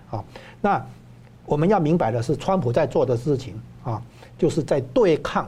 [0.07, 0.25] 好，
[0.61, 0.83] 那
[1.45, 4.01] 我们要明白的是，川普在做的事情啊，
[4.37, 5.47] 就是在对抗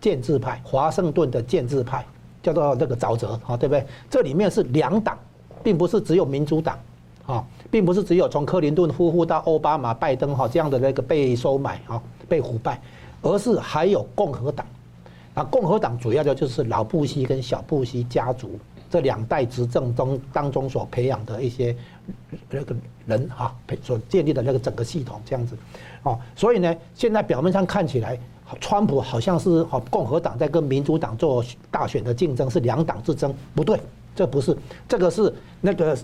[0.00, 2.04] 建制派，华盛顿的建制派。
[2.42, 3.84] 叫做这个沼泽，哈，对不对？
[4.08, 5.18] 这里面是两党，
[5.62, 6.78] 并不是只有民主党，
[7.26, 12.80] 啊，并不是只有从克林顿夫妇到奥巴马、拜登，哈，这样的那个被收买，啊，被腐败，
[13.22, 14.66] 而是还有共和党。
[15.34, 18.58] 那共和党主要的就是老布希跟小布希家族
[18.90, 21.76] 这两代执政中当中所培养的一些
[22.50, 22.74] 那个
[23.06, 25.56] 人，哈，所建立的那个整个系统这样子，
[26.04, 28.18] 哦，所以呢，现在表面上看起来。
[28.60, 33.78] 川普好像是哈共和党在跟民主党做大选的竞争，是两党之争，不对，
[34.14, 34.56] 这不是，
[34.88, 35.96] 这个是那个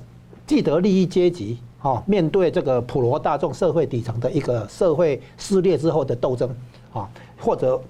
[0.47, 6.55] 既得利益阶级啊面对这个普罗大众社会底层的一个社会撕裂之后的斗争
[6.93, 7.81] 啊，或者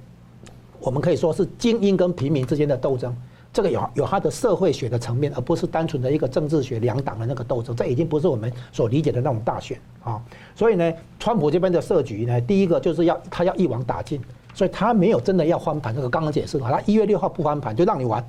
[0.78, 3.12] 我们可以说是精英跟平民之间的斗争，
[3.52, 10.22] 这个有有它的社会学的层面，而不是单纯的一个政治学两党的那个斗争，这已经不是我们所理解的那种大选啊。
[10.54, 14.20] 所以呢，川普这边的设局呢，第一个就是要他要一网打尽。
[14.54, 18.24] 所以他没有真的要翻盘，这个刚刚解释了，他一月六号不翻盘就让你玩，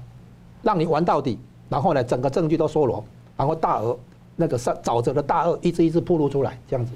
[0.64, 1.38] 让你玩到底，
[1.70, 3.04] 然后呢，整个证据都搜罗，
[3.38, 3.98] 然后大额
[4.36, 6.92] 那个沼泽的大鳄一只一只暴露出来，这样子。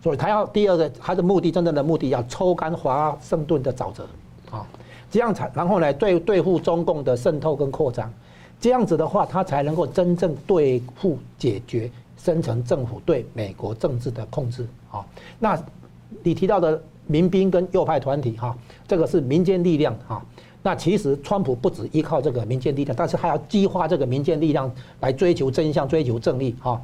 [0.00, 4.06] 所以他要第二个，他的目的真正的目的要抽干华盛顿的沼泽，
[4.50, 4.64] 啊，
[5.10, 8.12] 这样才然后呢对对付中共的渗透跟扩张，
[8.60, 15.04] 这样子的话，他才能够真正对付解决深层政府对美国政治的控制啊。
[15.40, 15.60] 那
[16.22, 20.24] 你提到的民兵跟右派团体哈，这个是民间力量哈。
[20.62, 26.80] 那其实川普不止依靠这个民间力量，但是还要激发这个民间力量来追求真相、追求正义哈。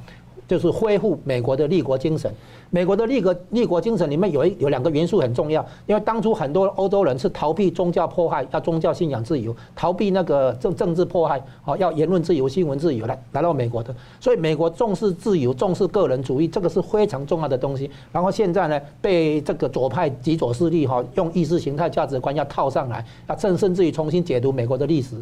[0.47, 2.33] 就是恢复美国的立国精神。
[2.71, 13.95] 美国的立国立国精神里面有一有两个元素很重要，因为当初很多欧洲人是逃避宗教迫害，要宗教信仰自由，逃避那个政政治迫害，啊，要言论自由、新闻自由来来到美国的。
[14.19, 17.89] 所以美国重视自由，重视个人主义，这个是非常重要的东西。
[18.11, 25.15] 然后现在呢，被这个左派极左势力哈用意识形态价值观要套上来，要甚甚至于重新解读美国的历史，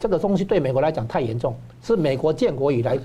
[0.00, 2.98] 这个东西对美国来讲太严重，是美国建国以来。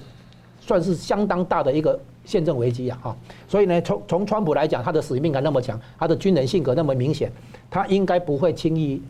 [0.69, 2.99] 算是相当大的一个宪政危机啊！
[3.01, 7.31] 哈，所以呢，从从川普来讲，他的使命感那么强，他的军人性格那么明显，
[7.71, 9.01] 他应该不会轻易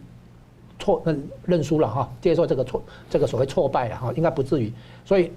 [0.80, 4.72] 错认认输了哈，接受这个挫这个所谓挫败了哈，应该不至于。
[5.04, 5.34] 所以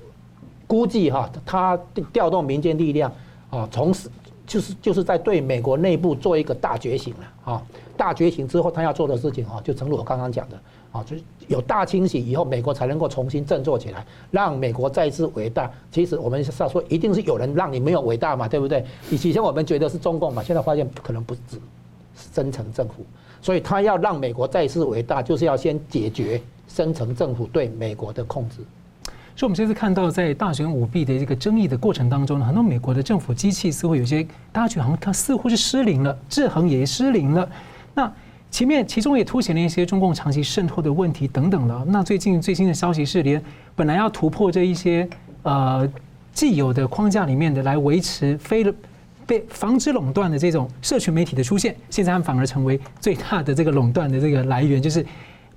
[0.68, 1.76] 估计哈，他
[2.12, 3.12] 调动民间力量
[3.50, 4.08] 啊，从此
[4.46, 7.62] 就是就是在对美国内部做一个大觉醒了啊！
[7.96, 10.56] 大觉醒之后，他要做的事情啊，就正如我刚刚讲的。
[10.92, 15.70] 啊，就是有大清洗以后，美国才能够重新振作起来，让美国再次伟大。
[15.90, 18.85] 其实我们是要说，一定是有人让你没有伟大嘛，对不对？
[19.11, 21.57] 以前我们觉得是中共嘛，现在发现可能不止
[22.14, 23.07] 是深层政府，
[23.40, 28.57] 所以他要让美国再次伟大，就是要先解决深层政府对美国的控制。
[29.35, 37.48] 所以，我们这次看到在大选舞弊的这个争议的过程当中呢，很多美国的政府机器似乎有些，大家觉得好像它似乎是失灵了，制衡也失灵了。
[37.94, 38.12] 那。
[38.52, 41.84] 前面其中也凸显了一些中共长期渗透的问题等等的。
[41.88, 43.42] 那最近最新的消息是，连
[43.74, 45.08] 本来要突破这一些
[45.42, 45.90] 呃
[46.34, 48.62] 既有的框架里面的来维持非
[49.26, 55.04] 被防止垄断的这种社群媒体的出现，现在他们反而成为最大的这个垄断的这个来源，就是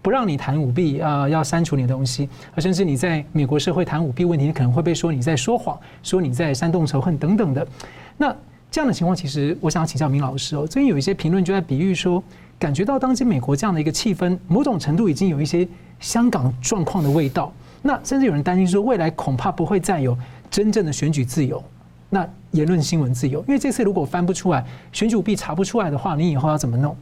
[0.02, 2.30] 不让你谈舞弊啊，要删除你的东西，
[2.60, 7.68] 甚至你在美国社会谈舞弊问题，你可能会被说你在说谎，说你在煽动仇恨等等的。
[8.16, 8.34] 那
[8.72, 12.24] 这样的情况，其实我想请教明老师哦，最近有一些评论就在比喻说。
[12.58, 15.68] 感觉到当今美国这样的一个气氛，某种程度已经有一些
[16.00, 17.52] 香港状况的味道。
[17.82, 20.18] 那甚至有人担心说，未来恐怕不会再有
[20.50, 21.64] 真正的选举自由，
[22.10, 23.40] 那言论新闻自由。
[23.48, 26.96] 因为这次如果翻不出来，选举舞弊查不出来的话，你以后要怎么弄？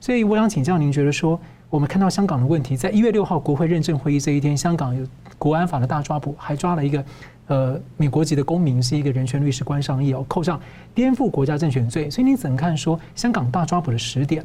[0.00, 7.04] 所以我想请教您，觉得说我们看到香港的问题，在一月六号国会认证会议这一天，香港有国安法的大抓捕，还抓了一个
[7.48, 10.58] 呃美国籍的公民，是一个人权律师关尚义哦，扣上
[10.94, 12.08] 颠覆国家政权罪。
[12.08, 14.42] 所以你怎么看说香港大抓捕的时点？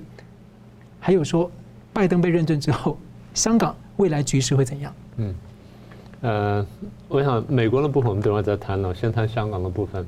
[1.05, 1.51] 还有说，
[1.93, 2.97] 拜登被认证之后，
[3.35, 4.91] 香港未来局势会怎样？
[5.17, 5.35] 嗯，
[6.21, 6.67] 呃，
[7.07, 10.03] 我想美国的部分我们等会再谈了，先谈香港的部分。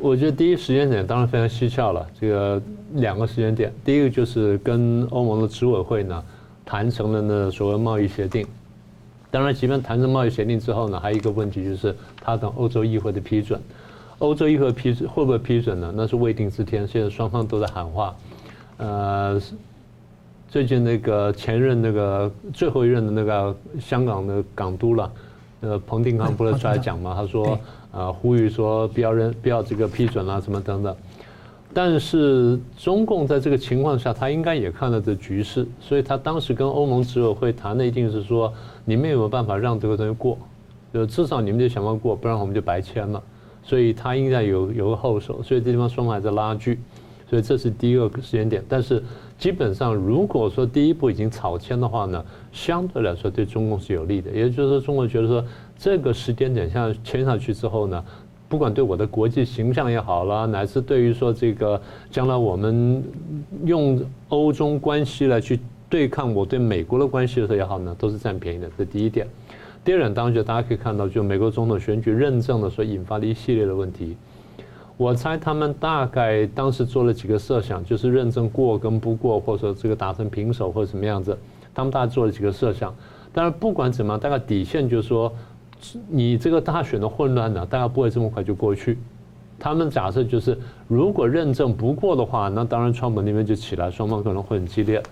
[0.00, 6.22] 我觉得第一时间点当然非常蹊跷了，这个两个时间点，第一个就是跟欧盟的执委会呢
[6.64, 8.46] 谈成了那所谓贸易协定。
[9.28, 11.92] 当然，即便谈成贸易协定之后呢，还有一个问题就是
[12.22, 13.60] 他等欧洲议会的批准。
[14.18, 15.92] 欧洲议会批准会不会批准呢？
[15.96, 18.14] 那是未定之天，现在双方都在喊话，
[18.76, 19.42] 呃。
[20.48, 25.12] 最近那个前任那个最后一任的那个香港的港督了，
[25.60, 27.14] 呃，彭定康不是出来讲嘛？
[27.14, 27.58] 他说，
[27.90, 30.96] 呃，呼吁说不要认不要这个批准啊，什么等等。
[31.74, 38.50] 但是中共在这个情况下，他应该也看到这局势，所以他当时跟欧盟执委会谈的一定是说，
[38.84, 40.38] 你们有没有办法让这个东西过？
[40.94, 43.22] 就至少你们得想办法过，不然我们就白签了。
[43.62, 46.78] 所以他应该有有个后手，所以这地方双方还在拉锯。
[47.28, 49.02] 所以这是第一个时间点，但是。
[49.38, 54.30] 基本上，如果说第一步已经草签的话呢，相对来说对中共是有利的。
[54.30, 55.44] 也就是说，中国觉得说
[55.78, 58.02] 这个时间点像签上去之后呢，
[58.48, 63.04] 不管对我的国际形象也好了，乃至对于说这个将来我们
[63.64, 68.70] 用欧中关系来去对抗我对美国的关系的时候也好呢，都是占便宜的。
[68.78, 69.26] 这第一点。
[69.84, 74.16] 第二点，当然就大家可以看到，就美国总统选举认证的时候引发的一系列的问题。
[74.96, 81.36] 我猜他们大概当时做了几个设想，就是认证过跟不过，或者说这个打成平手或者什么样子，
[81.74, 82.94] 他们大概做了几个设想。
[83.32, 85.30] 但是不管怎么样，大概底线就是说，
[86.08, 88.98] 你这个大选的混乱呢，大概不会这么快就过去。
[89.58, 95.02] 他们假设就是，如果认证不过的话，那当然川普那边就起来，双方可能会很激烈。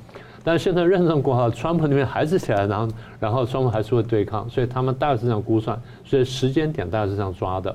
[0.42, 7.74] 但是现在认证过后，川普那边还是起来，然后然后双方还是会对抗，所以他们大概是这样估算，所以时间点大概是这样抓的。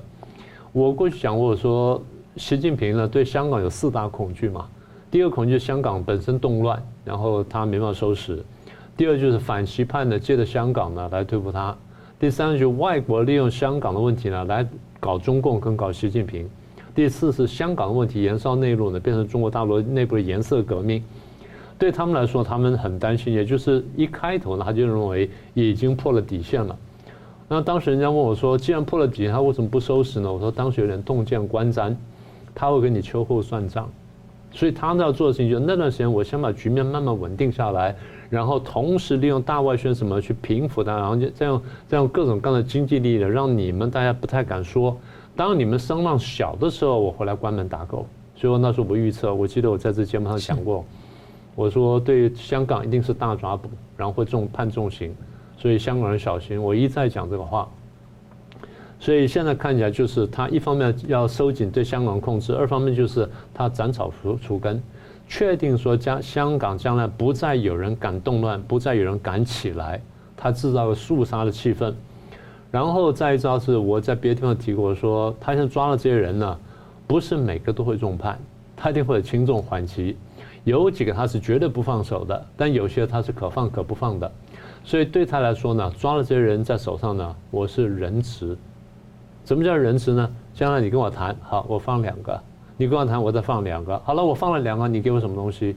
[0.72, 1.99] 我过去讲过，说
[2.38, 4.67] 习近平呢对香港有四大恐惧嘛。
[5.09, 8.36] 第一个恐惧是香港本身动乱，然后他没办法收拾；
[8.95, 11.76] 第二就是反习派呢借着香港呢来对付他；
[12.20, 14.67] 第三就是外国利用香港的问题呢来
[14.99, 16.47] 搞中共跟搞习近平。
[16.93, 21.03] 第四是香港的问题延烧内陆呢，变成中国大陆内部的颜色革命。
[21.80, 26.78] 对他们来说，他们很担心，也就是一开头呢，他就认为已经破了底线了。
[27.52, 31.95] 那当时人家问我说：“既然破了底，他为什么不收拾呢？”我说：“当时有点动见观瞻，
[32.54, 33.89] 他会跟你秋后算账。
[34.52, 37.95] 所以他要做的事情，就是那段时间，我先把局面慢慢稳定下来，
[38.30, 44.95] 然后同时利用大外宣什么去平复它，然后就这样这样各种各样的经济利益的，让你们大家不太敢说。
[45.36, 48.06] 当你们声浪小的时候，我回来关门打狗。
[48.36, 50.86] 所以我那时候我预测，我记得我在这节目上讲过。”
[51.56, 55.14] 我说，对香港一定是大抓捕，然后会重判重刑，
[55.60, 56.62] 所以香港人小心。
[56.62, 57.70] 我一再讲这个话，
[58.99, 64.82] 所以现在看起来就是他一方面要收紧对香港控制，二方面就是他斩草除除根，
[65.28, 70.01] 确定说将香港将来不再有人敢动乱，不再有人敢起来，
[70.36, 71.93] 他制造个肃杀的气氛。
[72.72, 76.57] 然后再一招是我在别的地方提过说，他现在抓了这些人呢，
[77.07, 78.39] 不是每个都会重判，
[78.78, 80.16] 他一定会轻重缓急。
[80.66, 84.32] 有几个他是绝对不放手的，但有些他是可放可不放的，
[84.84, 88.57] 所以对他来说呢，抓了这些人在手上呢，我是仁慈。
[89.45, 90.30] 什么叫仁慈呢？
[90.53, 92.34] 将来你跟我谈，好，我放两个；
[92.77, 93.99] 你跟我谈，我再放两个。
[94.05, 95.75] 好了，我放了两个，你给我什么东西？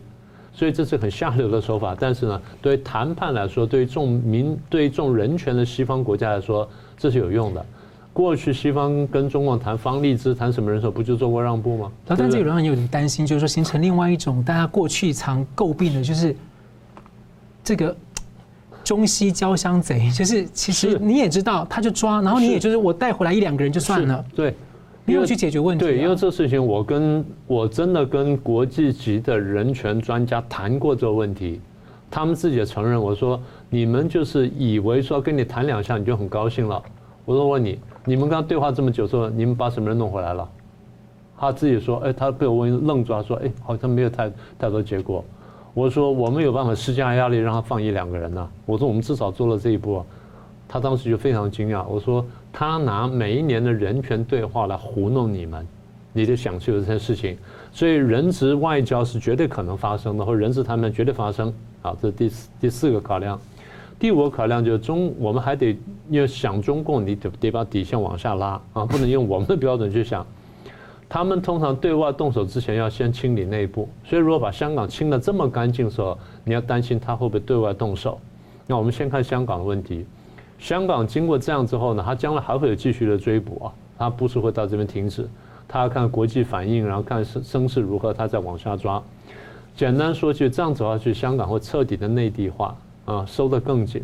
[0.52, 1.96] 所以这是很下流的手法。
[1.98, 7.64] 但是呢，对于谈判来说，对于重民、对于重人权的西方国家来说，这是有用的。
[8.12, 11.90] 过去西方跟中共谈方励之谈什么人手，不就做过让步吗？
[12.04, 16.36] 但这个让人有点担心，就是说形成另外一种大家过去常诟病的，就是
[17.64, 17.96] 这个
[18.84, 20.10] 中西交相贼。
[20.16, 24.54] 就是其实你也知道，他就抓，然后你也就是我带回来一两个人就算了，对，
[25.04, 25.84] 没有去解决问题。
[25.84, 31.60] 对，因为这事情我跟我真的跟国际级的人权专家谈过这个问题，
[32.10, 33.00] 他们自己也承认。
[33.00, 36.82] 我说你们就是以为说跟你谈两下你就很高兴了。
[37.24, 37.78] 我说问你。
[38.04, 40.48] 你们刚刚对话这么久，说你们把什么人弄回来了？
[41.38, 44.28] 他自己说，哎，他被我问愣住他，说，哎，好像没有太
[44.58, 45.24] 太多结果。
[45.74, 48.48] 我说我们有办法施加压力，让他放一两个人呢。
[48.66, 50.04] 我说我们至少做了这一步。
[50.68, 51.84] 他当时就非常惊讶。
[51.86, 55.66] 我说他拿每一年的人权对话来糊弄你们，
[56.14, 57.36] 你就想起了这件事情。
[57.72, 61.52] 所以人质外交是绝对可能发生的，或人质谈判绝对发生。
[61.82, 63.38] 好，这是第四第四个考量。
[63.98, 70.26] 第五个考量就是中，我们还得要想中共，你得得把底线往下拉啊，不能用我们的标准去想。
[71.12, 78.18] 他们通常对外动手之前要先清理内部，所以如果把香港清得这么干净的时候，你要担心他会不会对外动手。
[78.66, 80.06] 那我们先看香港的问题，
[80.58, 85.28] 香港经过这样之后呢，他将来还会有继续的追捕啊，他不是会到这边停止，
[85.68, 89.02] 他要看国际反应，然后看声声势如何，他再往下抓。
[89.76, 92.74] 简单说句，这样走下去，香港会彻底的内地化。
[93.04, 94.02] 啊，收得更紧，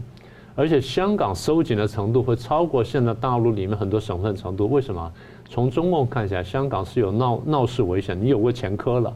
[0.54, 4.68] 而且香港收紧的程度会超过现在大陆里面很多省份程度。
[4.68, 5.10] 为什么？
[5.48, 9.14] 从中共看起来，香港是有闹闹事危险，你有过前科了，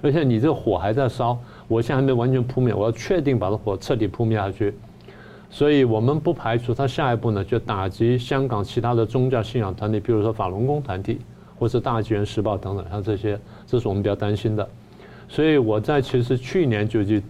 [0.00, 4.74] 而且你这火还在烧，我现在还没完全扑灭，我要确定把这火彻底扑灭下去。
[5.50, 11.20] 所以我们不排除他下一步呢，就打击香港其他的宗教信仰团体，比如说法轮功团体，
[11.58, 14.68] 或是大纪元时报等等，像这些，这是我们比较担心的。
[15.28, 17.20] 所以我在其实去年就就。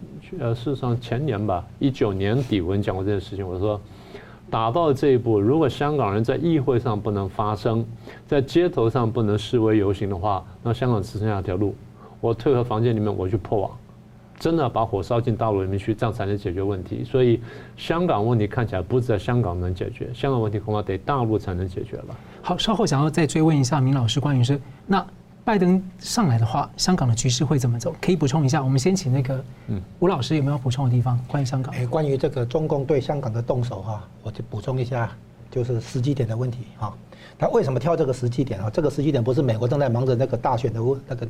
[0.40, 3.46] 呃，事实上前年吧，一九年底我跟你讲过这件事情。
[3.46, 3.78] 我说，
[4.52, 7.82] 打到这一步，如果香港人在议会上不能发声，
[8.26, 11.74] 在街头上不能示威游行的话，那香港只剩下一条路，
[12.20, 13.70] 我退回房间里面，我去破网，
[14.38, 17.02] 真的把火烧进大陆里面去，这样才能解决问题。
[17.02, 17.40] 所以，
[17.78, 22.14] 香港问题看起来不是在香港能解决，香港问题恐怕得大陆才能解决了。
[22.42, 25.02] 好，稍后想要再追问一下明老师关于是那。
[25.44, 27.92] 拜登上来的话，香港的局势会怎么走？
[28.00, 28.62] 可以补充一下。
[28.62, 29.44] 我们先请那个
[29.98, 31.18] 吴老师有没有补充的地方？
[31.26, 35.10] 关于香港，哎，关于这个中共对香港的动手哈，我就补充一下，
[35.50, 36.94] 就是时机点的问题哈。
[37.38, 38.70] 他为什么挑这个时机点啊？
[38.70, 41.26] 这个时机点不是美国正在忙着那个大选的那个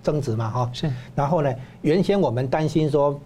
[0.00, 0.48] 争执嘛？
[0.48, 0.88] 哈，是。
[1.16, 3.20] 然后呢，原先我们担心说，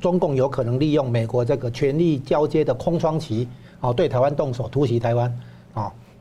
[0.00, 3.48] 中共有可能利用美国这个权力交接的空窗期，
[3.80, 5.34] 啊，对台湾动手，突袭台湾，啊。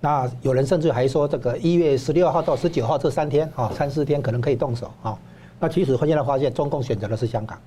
[0.03, 5.17] 那有人甚至还说，这个一月十六号到十九号这三天啊，三四天可能可以动手啊。
[5.61, 7.57] 那其实现在发现，中共选择的是香港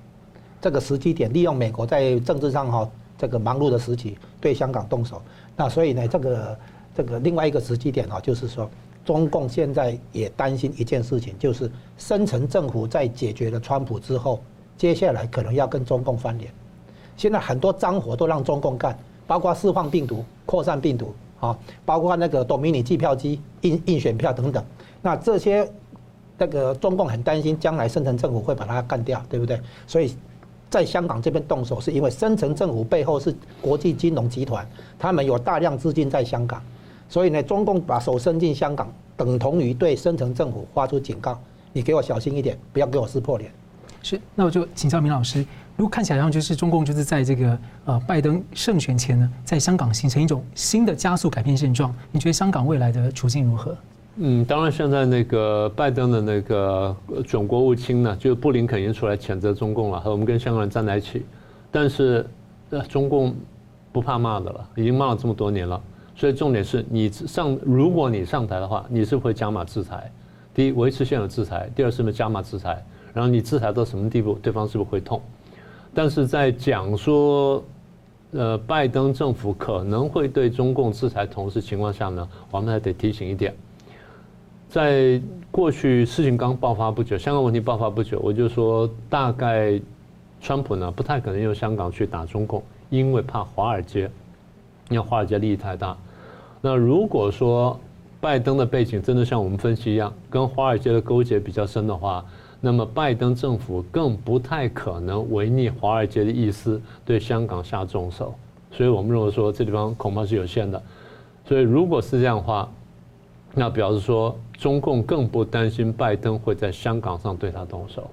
[0.61, 5.19] 这个时机点，利用美国在政治上哈这个忙碌的时期对香港动手。
[5.55, 6.59] 那所以呢，这个
[6.95, 8.69] 这个另外一个时机点啊，就是说，
[9.03, 14.39] 中共现在也担心一件事情，就是深层政府在解决了川普之后，
[14.77, 16.51] 接下来可能要跟中共翻脸。
[17.15, 21.15] 现在很多脏活都让中共干，包括释放病毒、扩散病毒。
[21.39, 24.63] 啊，包括那个多米尼计票机、印印选票等等，
[25.01, 25.69] 那这些
[26.37, 29.59] 那个中共很担心将来深层政府会把它干掉，对不对？
[29.85, 30.15] 所以
[30.69, 34.67] 在香港这边动手，是因为深层政府背后是国际金融集团，
[34.99, 36.61] 他们有大量资金在香港，
[37.07, 41.39] 所以呢，中共把手伸进香港，等同于对深层政府发出警告：
[41.71, 43.51] 你给我小心一点，不要给我撕破脸。
[44.03, 45.45] 是，那我就请教明老师，
[45.77, 53.77] 如果看起来像就是中共就是在这个呃拜登胜选前呢，在香港形成一种新的加速改变现状，你觉得香港未来的处境如何？
[54.15, 61.23] 嗯，当然现在那个拜登的那个准国务卿呢，就是布林肯已经出来谴责中共了，和我们跟香港人站在一起，
[61.69, 62.25] 但是
[62.71, 63.35] 呃中共
[63.91, 65.79] 不怕骂的了，已经骂了这么多年了，
[66.15, 70.11] 所以重点是你上，如果你上台的话，你是会加码制裁？
[70.55, 72.83] 第一，维持现有制裁；第二，是不是加码制裁？
[73.13, 75.21] 然后你制裁到什么地步，对方是不是会痛？
[75.97, 77.63] 但是在讲说，
[78.29, 83.51] 呃，拜登政府可能会对中共制裁同时情况下呢，我们还得提醒一点，
[84.69, 85.19] 在
[85.49, 89.81] 过去事情刚爆发不久，香港问题爆发不久，我就说大概，
[90.39, 94.01] 川普呢不太可能用香港去打中共，因为怕华尔街，
[94.91, 95.97] 因为华尔街利益太大。
[96.61, 97.79] 那如果说
[98.21, 102.23] 拜登的背景真的像我们分析一样，跟华尔街的勾结比较深的话，
[102.67, 108.35] 那么，拜登政府更不太可能违逆华尔街的意思对香港下重手，
[108.71, 110.83] 所以我们认为说这地方恐怕是有限的。
[111.45, 112.69] 所以，如果是这样的话，
[113.53, 118.11] 那表示说中共更不担心拜登会在香港上对他动手，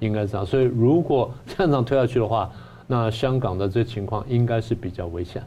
[0.00, 0.44] 应该是这样。
[0.44, 2.50] 所以，如果 这样推下去的话，
[2.88, 5.40] 那香港的这情况应该是比较危险。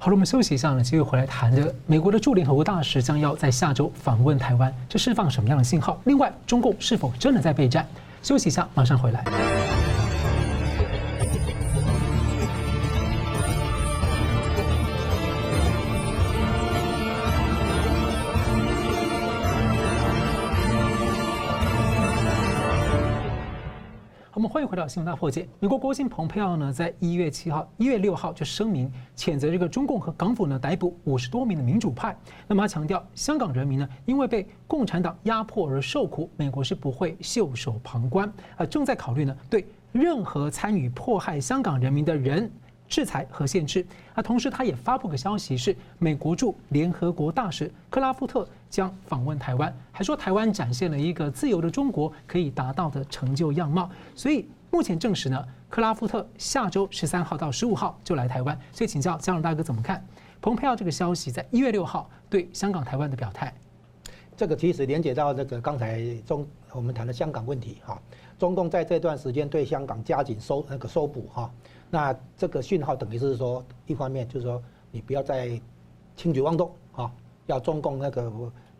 [0.00, 6.00] 好了，我们休息一下呢，继续回来谈的美国的驻联合国大使将要在下周访问台湾，这释放什么样的信号？
[6.04, 7.84] 另外，中共是否真的在备战？
[8.22, 9.24] 休息一下，马上回来。
[24.68, 25.48] 回到新闻大破解。
[25.60, 32.14] 美国国务卿蓬佩奥呢，在一月七号、一月六号就声明谴责这个中共和港府呢逮捕五十多名的民主派。
[32.46, 42.50] 那么他强调，香港人民呢因为被共产党压迫而受苦，美国是不会袖手旁观，啊，正在考虑呢对任何参与迫害香港人民的人。
[42.88, 43.86] 制裁和限制。
[44.14, 53.88] 那同时，他也发布个消息，是美国驻联合国大使克拉夫特将访问台湾，还说台湾展现了一个自由的中国可以达到的成就样貌。
[54.14, 58.58] 所以目前证实呢，克拉夫特下周十三号到十五号就来台湾。
[58.72, 60.04] 所以请教江龙大哥怎么看？
[60.40, 63.52] 蓬佩奥这个消息在一月六号对香港、台湾的表态。
[64.36, 68.00] 这个其实连接到这个刚才中我们谈的香港问题哈，
[68.38, 71.50] 中共在这段时间对香港加紧收那个搜捕哈。
[71.90, 75.60] 那这个讯号等于是说，一方面就是说，你不要再
[76.16, 77.10] 轻举妄动啊，
[77.46, 78.30] 要中共那个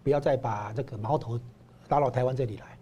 [0.02, 1.40] 不要再把这个矛头
[1.88, 2.78] 拉到台湾这里来，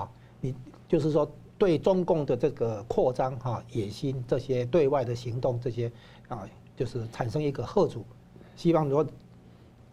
[0.00, 0.10] 啊，
[0.40, 0.54] 你
[0.86, 5.90] 就是说对中共的这个扩张哈野心这些对外的行动这些
[6.28, 6.46] 啊，
[6.76, 8.04] 就是产生一个贺阻，
[8.56, 9.06] 希望说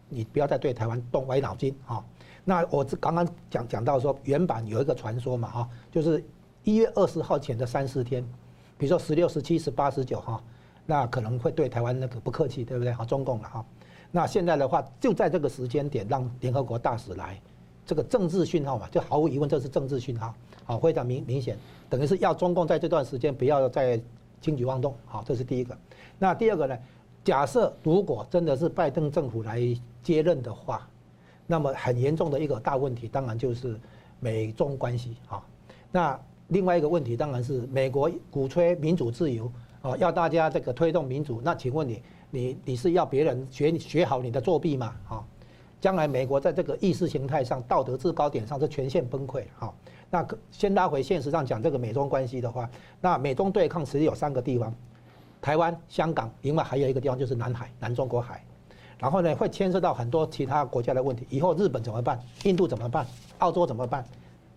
[0.10, 2.04] 你不要再对台湾动歪脑筋啊。
[2.44, 6.22] 那我刚刚讲讲到说，原版有一个传说嘛哈，就是
[6.64, 8.28] 一月二十号前的三四天。
[8.80, 10.42] 比如说十六、十七、十八、十九哈，
[10.86, 12.94] 那可能会对台湾那个不客气，对不对？
[12.94, 13.66] 哈，中共了哈。
[14.10, 17.40] 那现在的话，就在这个时间点让联合国大使来，
[17.86, 21.58] 这个政治讯号嘛，就毫无疑问这是政治讯号，好，非常明明显，
[21.90, 24.02] 等于是要中共在这段时间不要再
[24.42, 25.78] 轻举妄动，好，这是第一个。
[26.18, 26.78] 那第二个呢？
[27.22, 29.62] 假设如果真的是拜登政府来
[30.02, 30.88] 接任的话，
[31.46, 33.78] 那么很严重的一个大问题，当然就是
[34.22, 35.44] 美中关系啊。
[35.92, 36.20] 那
[36.50, 41.42] 另外一个问题当然是美国鼓吹民主自由啊，要大家这个推动民主。
[41.44, 44.94] 那请问你，你你是要别人学学好你的作弊吗？
[45.08, 45.24] 啊，
[45.80, 49.44] 将来美国在这个意识形态上、道德制高点上是全线崩溃。
[49.56, 49.76] 好，
[50.10, 52.70] 那先拉回现实上讲这个美中关系的话，
[53.00, 54.74] 那美中对抗其实有三个地方：
[55.40, 58.44] 台湾、香港，另外还有一个地方就是南海、南中国海。
[58.98, 61.26] 然后呢，会牵涉到很多其他国家的问题。
[61.30, 62.20] 以后日本怎么办？
[62.44, 63.06] 印度怎么办？
[63.38, 64.04] 澳洲怎么办？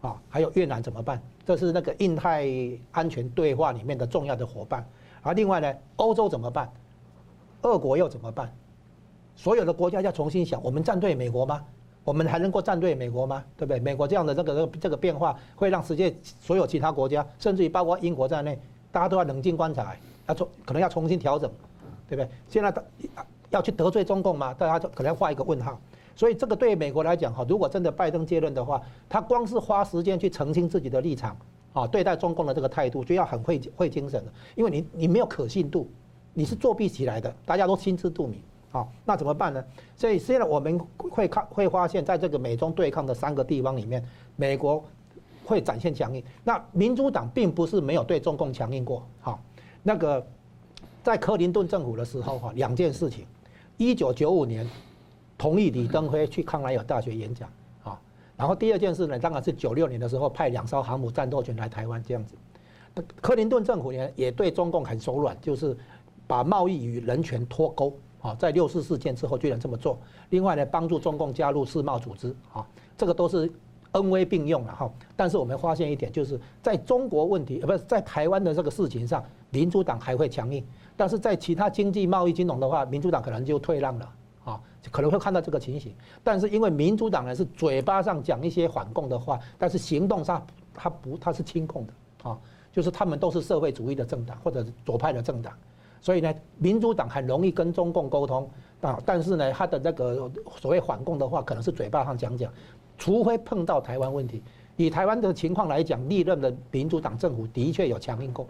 [0.03, 1.20] 啊，还有越南怎么办？
[1.46, 2.46] 这是那个印太
[2.90, 4.86] 安全对话里面的重要的伙伴。
[5.22, 6.70] 而另外呢，欧洲怎么办？
[7.62, 8.53] 俄国又怎么办？
[9.36, 11.64] 所有的国家要重新想：我们站队美国吗？
[12.05, 13.44] 我们还能够站队美国吗？
[13.57, 13.78] 对不对？
[13.78, 18.59] 美国这样的这个这个变化，会让世界所有其他国家，甚至于包括英国在内，
[18.90, 19.94] 大家都要冷静观察，
[20.26, 21.48] 要重可能要重新调整，
[22.09, 22.28] 对不对？
[22.48, 22.74] 现在
[23.50, 24.53] 要去得罪中共吗？
[24.55, 25.80] 大家可能要画一个问号。
[26.14, 31.36] 所以这个对美国来讲哈，如果真的拜登接任的话，他光是花时间去澄清自己的立场，
[31.72, 35.88] 啊，对待中共的这个态度，就要很费费精神的，因为你你没有可信度，
[36.34, 38.40] 你是作弊起来的，大家都心知肚明，
[38.72, 39.64] 啊，那怎么办呢？
[39.96, 44.04] 所以现在我们会看会发现，在这个美中对抗的三个地方里面，
[44.36, 44.84] 美国
[45.44, 46.22] 会展现强硬。
[46.44, 49.38] 那民主党并不是没有对中共强硬过，哈，
[49.82, 50.24] 那个
[51.02, 53.26] 在克林顿政府的时候哈，两件事情，
[53.76, 54.68] 一九九五年。
[55.43, 57.51] 同意李登辉去康奈尔大学演讲
[57.82, 58.01] 啊。
[58.36, 62.36] 然后第二件事呢，当然是九六年的时候派两艘航母战斗群来台湾这样子。
[63.20, 65.76] 克林顿政府呢也对中共很手软，就是
[66.28, 69.99] 把贸易与人权脱钩啊，在六四事件之后居然这么做。
[70.30, 72.64] 另外呢，帮助中共加入世贸组织啊，
[72.97, 73.53] 这个都是
[73.93, 74.88] 恩威并用了哈。
[75.16, 80.64] 但是我们发现一点，就是在中国问题呃不是在台湾的这个事情上，民主党还会强硬，
[80.97, 84.09] 但是在其他经济、贸易、金融的话，民主党可能就退让了
[84.45, 85.95] 啊，可能会看到这个情形。
[86.24, 91.93] 但是因为民主党呢是嘴巴上讲一些反共的话，但是行动上他不他是亲共的
[92.30, 92.38] 啊。
[92.72, 95.53] 就是他们都是社会主义的政党或者左派的政党，
[96.01, 98.49] 所以呢，民主党很容易跟中共沟通
[98.80, 98.99] 啊。
[99.05, 102.51] 但是呢，他的那个所谓反共的话，可能是嘴巴上讲讲，
[102.97, 104.43] 除非碰到台湾问题。
[104.78, 108.47] 以台湾的情况来讲，历任的民主党政府的确有强硬过，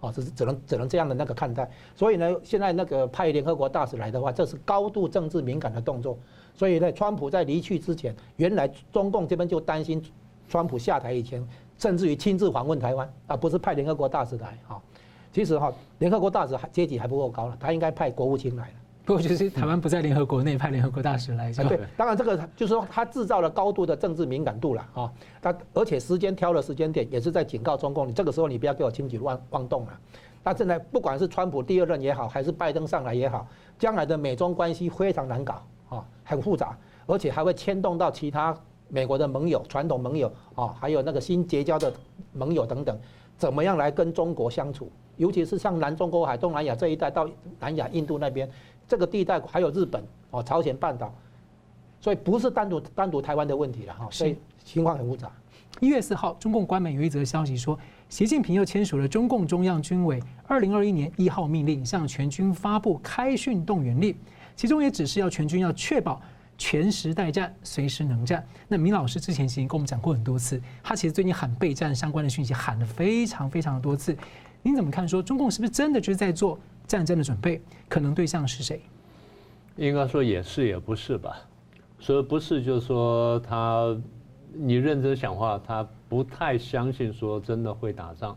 [0.00, 1.70] 啊，只是只能只能这样的那个看待。
[1.94, 6.18] 所以呢，现在那个派联合国大使来的话，这是高度政治敏感的动作。
[6.54, 10.02] 所以呢，川普在离去之前，原来中共这边就担心
[10.48, 11.46] 川普下台以前。
[11.78, 14.48] 甚至于亲自访问台湾，而不是派联合国大使来。
[14.68, 14.76] 啊，
[15.32, 18.74] 其实哈，联合国大使阶级还不够高了，他应该派国务卿来了。
[19.10, 21.52] 不过就是台湾不在联合国内，派联合国大使来。
[21.52, 24.88] 对，当然这个就是说他制造了高度的政治敏感度了。
[24.94, 30.00] 啊，他而且时间挑了时间点也是在警告中共，你这个时候你不要给我轻举妄妄动了。
[30.44, 33.44] 那现在不管是川普第二任也好，还是拜登上来也好，
[33.80, 38.56] 将来的美中关系非常难搞，啊，很复杂，而且还会牵动到其他。
[38.92, 41.92] 美国的盟友、传统盟友啊，还有那个新结交的
[42.32, 42.96] 盟友等等，
[43.36, 44.88] 怎么样来跟中国相处？
[45.16, 47.28] 尤其是像南中国海、东南亚这一带到
[47.60, 48.50] 南亚、印度那边
[48.90, 51.14] 这个地带，还有日本哦、朝鲜半岛，
[52.00, 54.08] 所以不是单独单独台湾的问题了哈。
[54.10, 55.30] 所以情况很复杂。
[55.78, 57.78] 一月四号，中共官媒有一则消息说，
[58.08, 64.12] 习近平又签署了中共中央军委二零二一年一号命令，向全军发布开训动员令，
[64.56, 66.20] 其中也指示要全军要确保。
[66.58, 68.46] 全时待战，随时能战。
[68.68, 74.14] 那明老师之前已经跟我们讲过很多次，他其实最近喊备战相关的讯息喊了非常非常的多次。
[74.60, 75.08] 您怎么看？
[75.08, 76.58] 说中共是不是真的就是在做
[76.90, 77.62] 战争的准备？
[77.88, 78.80] 可能对象是谁？
[79.76, 81.36] 应该说也是也不是吧。
[82.00, 83.96] 所以不是就是说他，
[84.52, 88.36] 你认真想话，他不太相信说真的会打仗。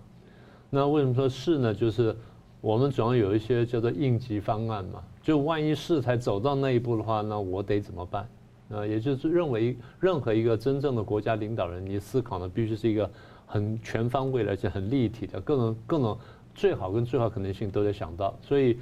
[0.70, 1.74] 那为什么说是呢？
[1.74, 2.16] 就是
[2.62, 5.02] 我们总要有一些叫做应急方案嘛。
[5.24, 8.30] 就万一事才走到那一步的话，那我得怎么办？
[8.70, 13.10] 啊，也就是认为任何一个真正的国家领导人，你思考呢，必须是一个
[13.48, 16.16] 很全方位而且很立体的，各种各种
[16.56, 18.38] 最好跟最好可能性都得想到。
[18.42, 18.78] 所以，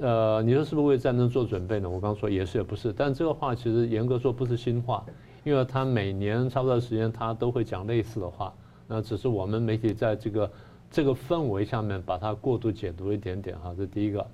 [0.00, 1.88] 呃，你说是不是为战争做准备呢？
[1.88, 5.04] 我刚刚说也是也不是，但这个话其实严格说不是新话，
[5.42, 8.54] 因为他每年差不多时间他都会讲类似的话，
[8.86, 10.50] 那只是我们媒体在这个
[10.90, 14.26] 这个氛围下面把它过度解读一点点哈，这第一个。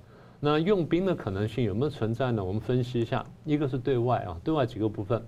[0.43, 2.43] 那用兵的可能性有没有存在呢？
[2.43, 5.23] 我们分析一下，一个是对外啊，对外几个部分，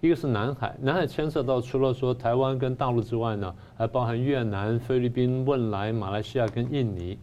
[0.00, 7.18] 一个是南海，南海牵涉到除了说台湾跟大陆之外呢，还包含越南、菲律宾、汶莱、马来西亚跟印尼，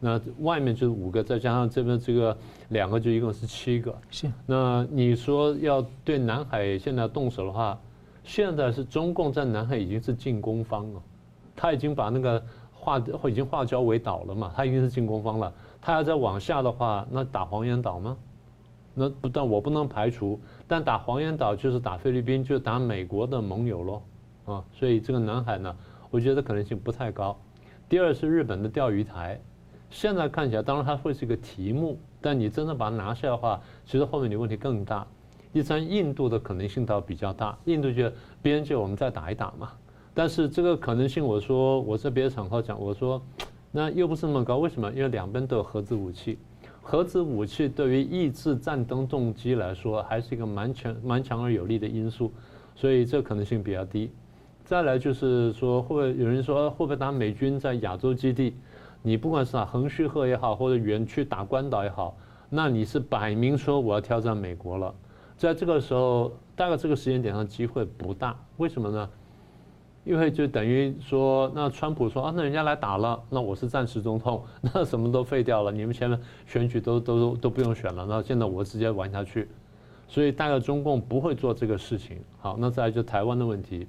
[0.00, 2.34] 那外面就是五个，再加上这边这个
[2.70, 3.94] 两个，就一共是七个。
[4.10, 4.32] 是。
[4.46, 7.78] 那你说要对南海现在动手的话，
[8.24, 11.02] 现在是中共在南海已经是进攻方了，
[11.54, 15.52] 他已经把那个化已经化礁为岛了嘛，他已经是进攻方了。
[15.82, 18.16] 他要再往下的话，那打黄岩岛吗？
[18.94, 20.38] 那不但我不能排除，
[20.72, 24.02] 但打黄岩岛就是打菲律宾，就打美国的盟友喽，
[24.46, 25.76] 啊，所以这个南海呢，
[26.10, 27.38] 我觉得可能性不太高。
[27.90, 29.38] 第二是日本的钓鱼台，
[29.90, 35.06] 现在看起来当然它会是一个题目，但你真的把它拿下的话，其实后面的问题更大。
[35.52, 38.10] 第三，印度的可能性倒比较大，印度就
[38.40, 39.72] 边界我们再打一打嘛，
[40.14, 43.20] 但是这个可能性，我说我在别的场合讲，我说。
[43.74, 44.90] 那又不是那么高，为什么？
[44.92, 46.38] 因为两边都有核子武器，
[46.82, 52.32] 核子武器对于抑制战争动机来说，还是一个蛮强、蛮强而有力的因素，
[52.74, 54.10] 所以这可能性比较低。
[54.64, 58.54] 再来就是说，会不会有人说会不会打美军在亚洲基地？
[59.00, 62.16] 你不管是打横须贺也好，或者远去打关岛也好，
[62.50, 64.94] 那你是摆明说我要挑战美国了。
[65.36, 69.08] 在这个时候，大概这个时间点上机会不大，为什么呢？
[70.04, 79.48] 因为就等于说，那川普说啊，那人家来打了，那我是暂时总统， 那什么都废掉了，你们前面选举都都都不用选了，那现在我直接玩下去，
[80.08, 82.18] 所以大概中共不会做这个事情。
[82.40, 83.86] 好，那再来就台湾的问题，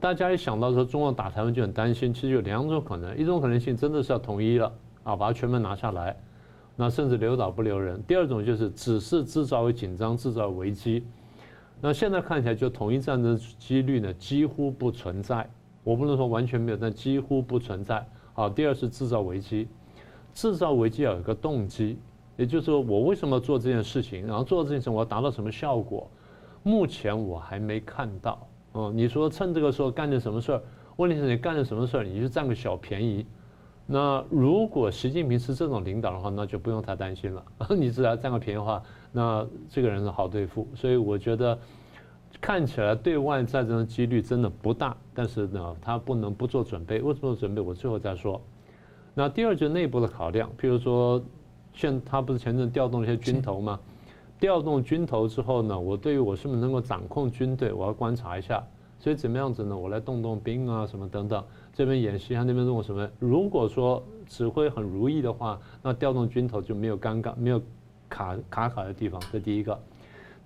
[0.00, 4.72] 大家一想到说中共打台湾就很担心，其实有两种可能，一种可能性真的是要统一了
[5.04, 6.16] 啊，把它全面拿下来，
[6.74, 11.04] 那甚至留岛不留人；第二种就是只是制造紧张，制造危机。
[11.84, 15.50] 那现在看起来，就统一战争几率呢几乎不存在。
[15.82, 18.06] 我不能说完全没有，但几乎不存在。
[18.34, 19.66] 好，第二是制造危机，
[20.32, 21.98] 制造危机要有一个动机，
[22.36, 26.08] 也就是说，我为什么做这件事情，然后做这件事情我要达到什么效果？
[26.62, 28.46] 目前我还没看到。
[28.74, 30.62] 哦，你说趁这个时候干点什么事儿？
[30.98, 33.26] 问题是你干了什么事儿，你就占个小便宜。
[33.86, 37.44] 那如果习近平是这种领导的话，那就不用太担心了。
[37.76, 38.80] 你只要占个便宜的话，
[39.12, 40.66] 那这个人是好对付。
[40.74, 41.56] 所以我觉得
[42.40, 47.00] 看起来对外战争的几率真的不大，但是呢，他不能不做准备。
[47.00, 47.60] 为什么做准备？
[47.60, 48.40] 我最后再说。
[49.14, 51.22] 那第二就是内部的考量，譬如说，
[51.72, 53.78] 现他不是前阵调动了一些军头吗？
[54.40, 58.60] 调动军头之后呢，我对于我是不是能够掌控军队，我要观察一下。
[58.98, 59.76] 所以怎么样子呢？
[59.76, 63.08] 我来动动兵啊，什么等等，这边演习啊，那边弄什么？
[63.18, 67.60] 如果说指挥很如意的话，那调动军头就没有尴尬、没有
[68.12, 69.20] 卡卡卡的地方。
[69.32, 69.78] 这第一个。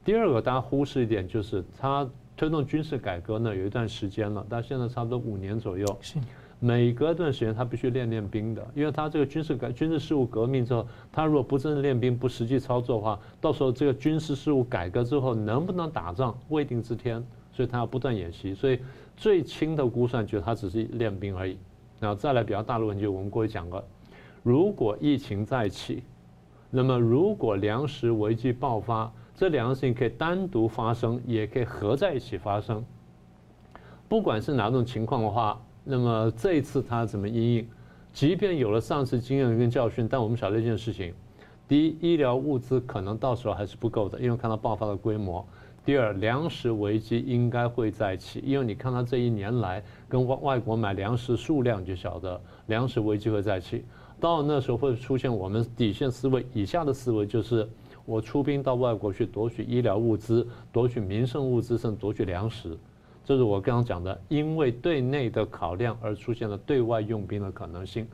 [0.04, 5.98] 第二个，大家忽视一点，就是他推动军事改革呢，有一段时间了，但现在差不多五年左右。
[6.00, 6.18] 是。
[6.58, 17.22] 每隔一段时间，他必须练练兵的，因为他这个军事改军事事务革命之后，他如果不真正练兵，不实际操作的话，到时候这个军事事务改革之后能不能打仗，未定之天。
[17.52, 18.78] 所以他要不断演习，所以
[19.16, 21.56] 最轻的估算就是他只是练兵而已。
[21.98, 23.82] 然后再来比较大的问题，我们过去讲过，
[24.42, 26.02] 如果疫情再起，
[26.70, 32.84] 那么如果粮食危机爆发，这两个事情可以单独发生，也可以合在一起发生。
[34.08, 37.68] 不管是哪种情况的话，那么这一次他怎么应应？
[38.12, 41.12] 即便有了上次经验跟教训，但我们晓得一件事情：
[41.68, 45.46] 第一，医疗物资可能到时候还是不够的，因为看到爆发的规模。
[45.84, 53.84] 第二，粮食危机应该会再起，因为你看他这一年来跟外外国买粮食数量，就晓得粮食危机会再起。
[54.18, 57.68] 到那时候会出现我们底线思维以下的思维，就是
[58.04, 62.76] 我出兵到外国去夺取医疗物资、夺取民生物资，甚至夺取粮食。
[63.24, 68.06] 这是我刚刚讲的，因为对内的考量而出现了对外用兵的可能性。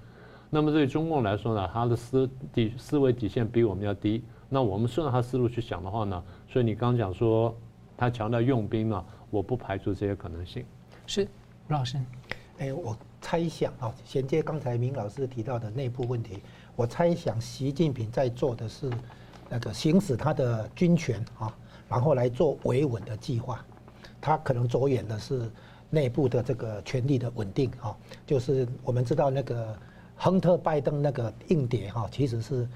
[0.49, 4.23] 那么对中共来说呢，他的思底思维底线比我们要低。
[4.49, 7.55] 那我们顺着他思路去想的话呢，所以你刚讲说
[7.97, 10.65] 他强调用兵呢，我不排除这些可能性。
[11.07, 11.29] 是，
[11.69, 11.99] 吴老师，
[12.59, 16.43] 哎，我猜想啊，衔接刚才明老师提到的内部问题，
[16.77, 18.91] 我猜想习近平在做的是
[19.49, 21.57] 那个行使他的军权啊，
[21.89, 23.65] 然后来做维稳的计划。
[24.21, 25.51] 他可能着眼的是
[25.89, 27.97] 内部的这个权力的稳定啊，
[28.27, 29.75] 就是我们知道那个
[30.17, 32.69] 亨特拜登那个硬碟哈，其实是。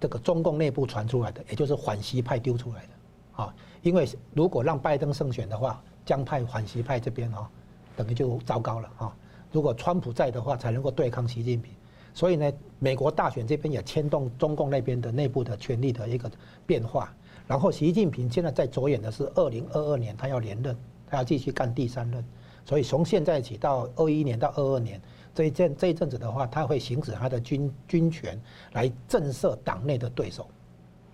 [0.00, 7.50] 这个中共内部传出来的，也就是反习派丢出来的，啊，因为如果让拜登胜选的话，将派反习派这边哈，
[7.96, 9.16] 等于就糟糕了啊。
[9.52, 11.72] 如果川普在的话，才能够对抗习近平。
[12.14, 16.30] 所以呢，美国大选这边也牵动中共那边的内部的权力的一个
[16.66, 17.14] 变化。
[17.46, 20.76] 然后习近平现在在着眼的是二零二二年，他要连任，
[21.06, 22.24] 他要继续干第三任。
[22.64, 25.00] 所以从现在起到二一年到二二年。
[25.34, 28.36] 这一阵这一阵子的话，他会行使他的军军权
[28.72, 30.48] 来震慑党内的对手。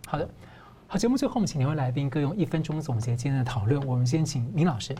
[0.06, 0.26] 好的，
[0.86, 3.86] 好，节目最后我们请两位来宾各用一分钟总结今天的讨论。
[3.86, 4.94] 我们先请明老师。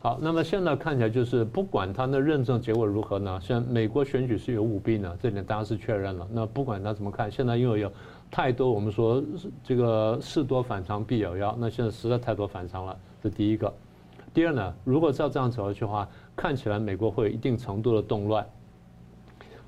[0.00, 6.24] 好，那么现在看起来就是不管他的认证结果如何呢，像美国选举是有舞弊呢，这点大家是确认了。
[6.30, 7.92] 那不管他怎么看，现在因为有
[8.30, 9.20] 太多我们说
[9.64, 13.74] 这个事多反常必有妖，那现在实在太多反常了，这第一个。
[14.32, 18.46] 第二呢，如果照这样走下去的话，看起来美国会有一定程度的动乱。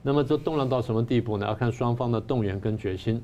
[0.01, 1.45] 那么这动乱到什么地步呢？
[1.45, 3.20] 要看双方的动员跟决心。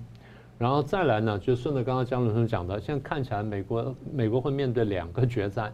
[0.58, 5.72] 然后再来呢，就顺着刚刚江龙生讲的，现在看起来美国美国会面对两个决战，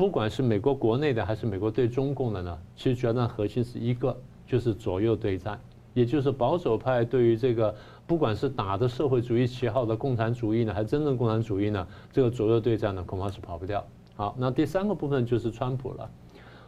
[0.00, 5.60] 不管是美国国内的还是美国对中共的呢，其实决战核心是一个，就是左右对战，
[5.92, 7.74] 也就是保守派对于这个
[8.06, 13.86] 不管是打着社会主义旗号的共产主义呢，还是真正共产主义呢，这个左右对战呢，恐怕是跑不掉。
[14.16, 16.10] 好，那第三个部分就是川普了。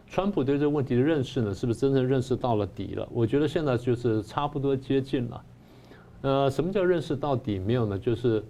[0.07, 3.09] 川普对这个问题的认识呢，是不是真正认识到了底了？
[3.11, 5.45] 我觉得现在就是差不多接近了。
[6.20, 7.99] 呃，什么叫认识到底没有呢？
[7.99, 8.45] 就是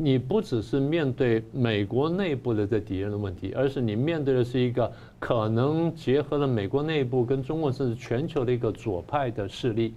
[0.00, 9.92] 你不只是面对美国内部的这敌人的问题，而是你面对的是一个可能结合了美国内部跟中国甚至全球的一个左派的势力。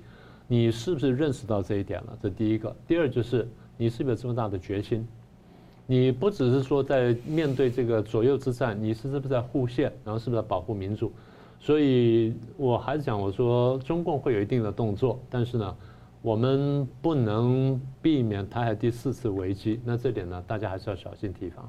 [0.48, 2.18] 你是不是认识到这一点了？
[2.22, 2.76] 这第一个。
[2.88, 3.48] 第二就是
[3.78, 5.08] 你是不是有这么大的决心？
[5.86, 11.12] 你不只是说在面对这个左右之战，你是是不是在护宪，然后是不是在保护民主？
[11.60, 15.76] 所以我还是讲，我说中共会有一定的动作，但是呢，
[16.22, 19.82] 我们不能避免台海第四次危机。
[19.84, 21.68] 那这点呢，大家还是要小心提防。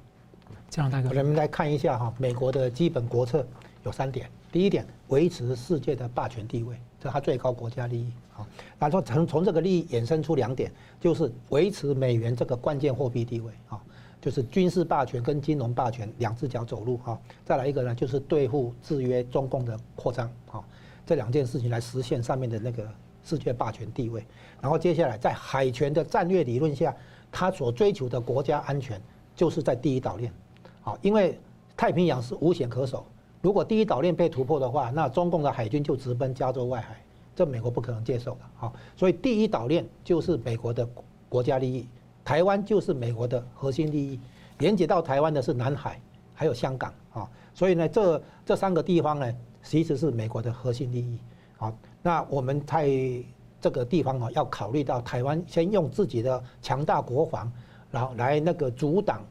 [0.69, 3.47] 这样大哥，我们来看一下哈，美国的基本国策
[3.85, 4.29] 有三点。
[4.51, 8.47] 第一点，维持世界的霸权地位，这是它最高国家利益啊。
[8.79, 13.81] 然后从从这个利益衍生出两点，就是维持美元这个关键货币地位啊。
[14.21, 20.63] 就是军事霸权跟金融霸权两只脚走路哈，再来一个呢，就是对付制约中共的扩张啊，
[21.05, 22.87] 这两件事情来实现上面的那个
[23.25, 24.25] 世界霸权地位。
[24.61, 26.95] 然后接下来在海权的战略理论下，
[27.31, 29.01] 他所追求的国家安全
[29.35, 30.33] 就是在第一岛链，
[30.83, 31.39] 好，因为
[31.77, 33.05] 太平洋是无险可守，
[33.41, 36.97] 如果第一岛链被突破的话，那中共的海军就直奔加州外海，
[37.35, 40.89] 这美国不可能接受的，好，所以第一岛链就是美国的
[41.29, 41.89] 国家利益，
[42.25, 44.21] 台湾就是美国的核心利益，
[44.59, 46.01] 连接到台湾的是南海，
[46.35, 51.19] 还有香港，啊，所以呢，这这三个地方呢，其实是美国的核心利益，
[51.57, 53.25] 好，那我们在。
[53.63, 57.49] 这个地方啊，要考虑到台湾先用自己的强大国防，
[57.93, 59.25] 然后来那个阻挡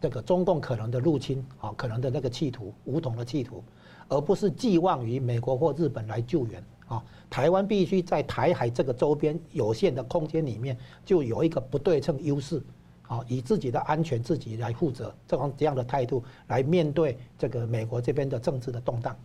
[0.00, 3.62] 这个中共可能的入侵啊，可能的那个企图，武统的企图，
[4.08, 7.00] 而不是寄望于美国或日本来救援啊。
[7.30, 12.60] 台湾必须在台海这个周边有限的空间里面，就有一个不对称优势
[13.06, 19.16] 啊，以自己的安全自己来负责，这样这样的态度来面对这个美国这边的政治的动荡。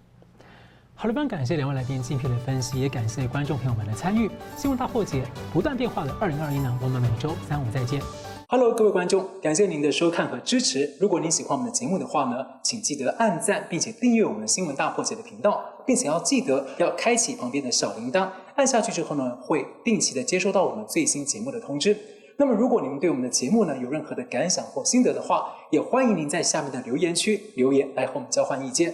[0.95, 4.29] 好了，非常感谢两位来宾精辟的分析，也感谢观众朋友们的参与。
[4.55, 8.01] 新闻大破解，不断变化的二零二一呢，我们每周三五再见。
[8.47, 10.89] Hello，各位观众，感谢您的收看和支持。
[11.01, 21.97] 如果您喜欢我们的节目的话呢，请记得按赞，并且订阅我们新闻大破解的频道，并且要记得要开启旁边的小铃铛，按下去之后呢，会定期的接收到我们最新节目的通知。
[22.37, 28.93] 那么，如果您对我们的节目呢有任何的感想或心得的话，也欢迎您在下面的留言区留言来和我们交换意见。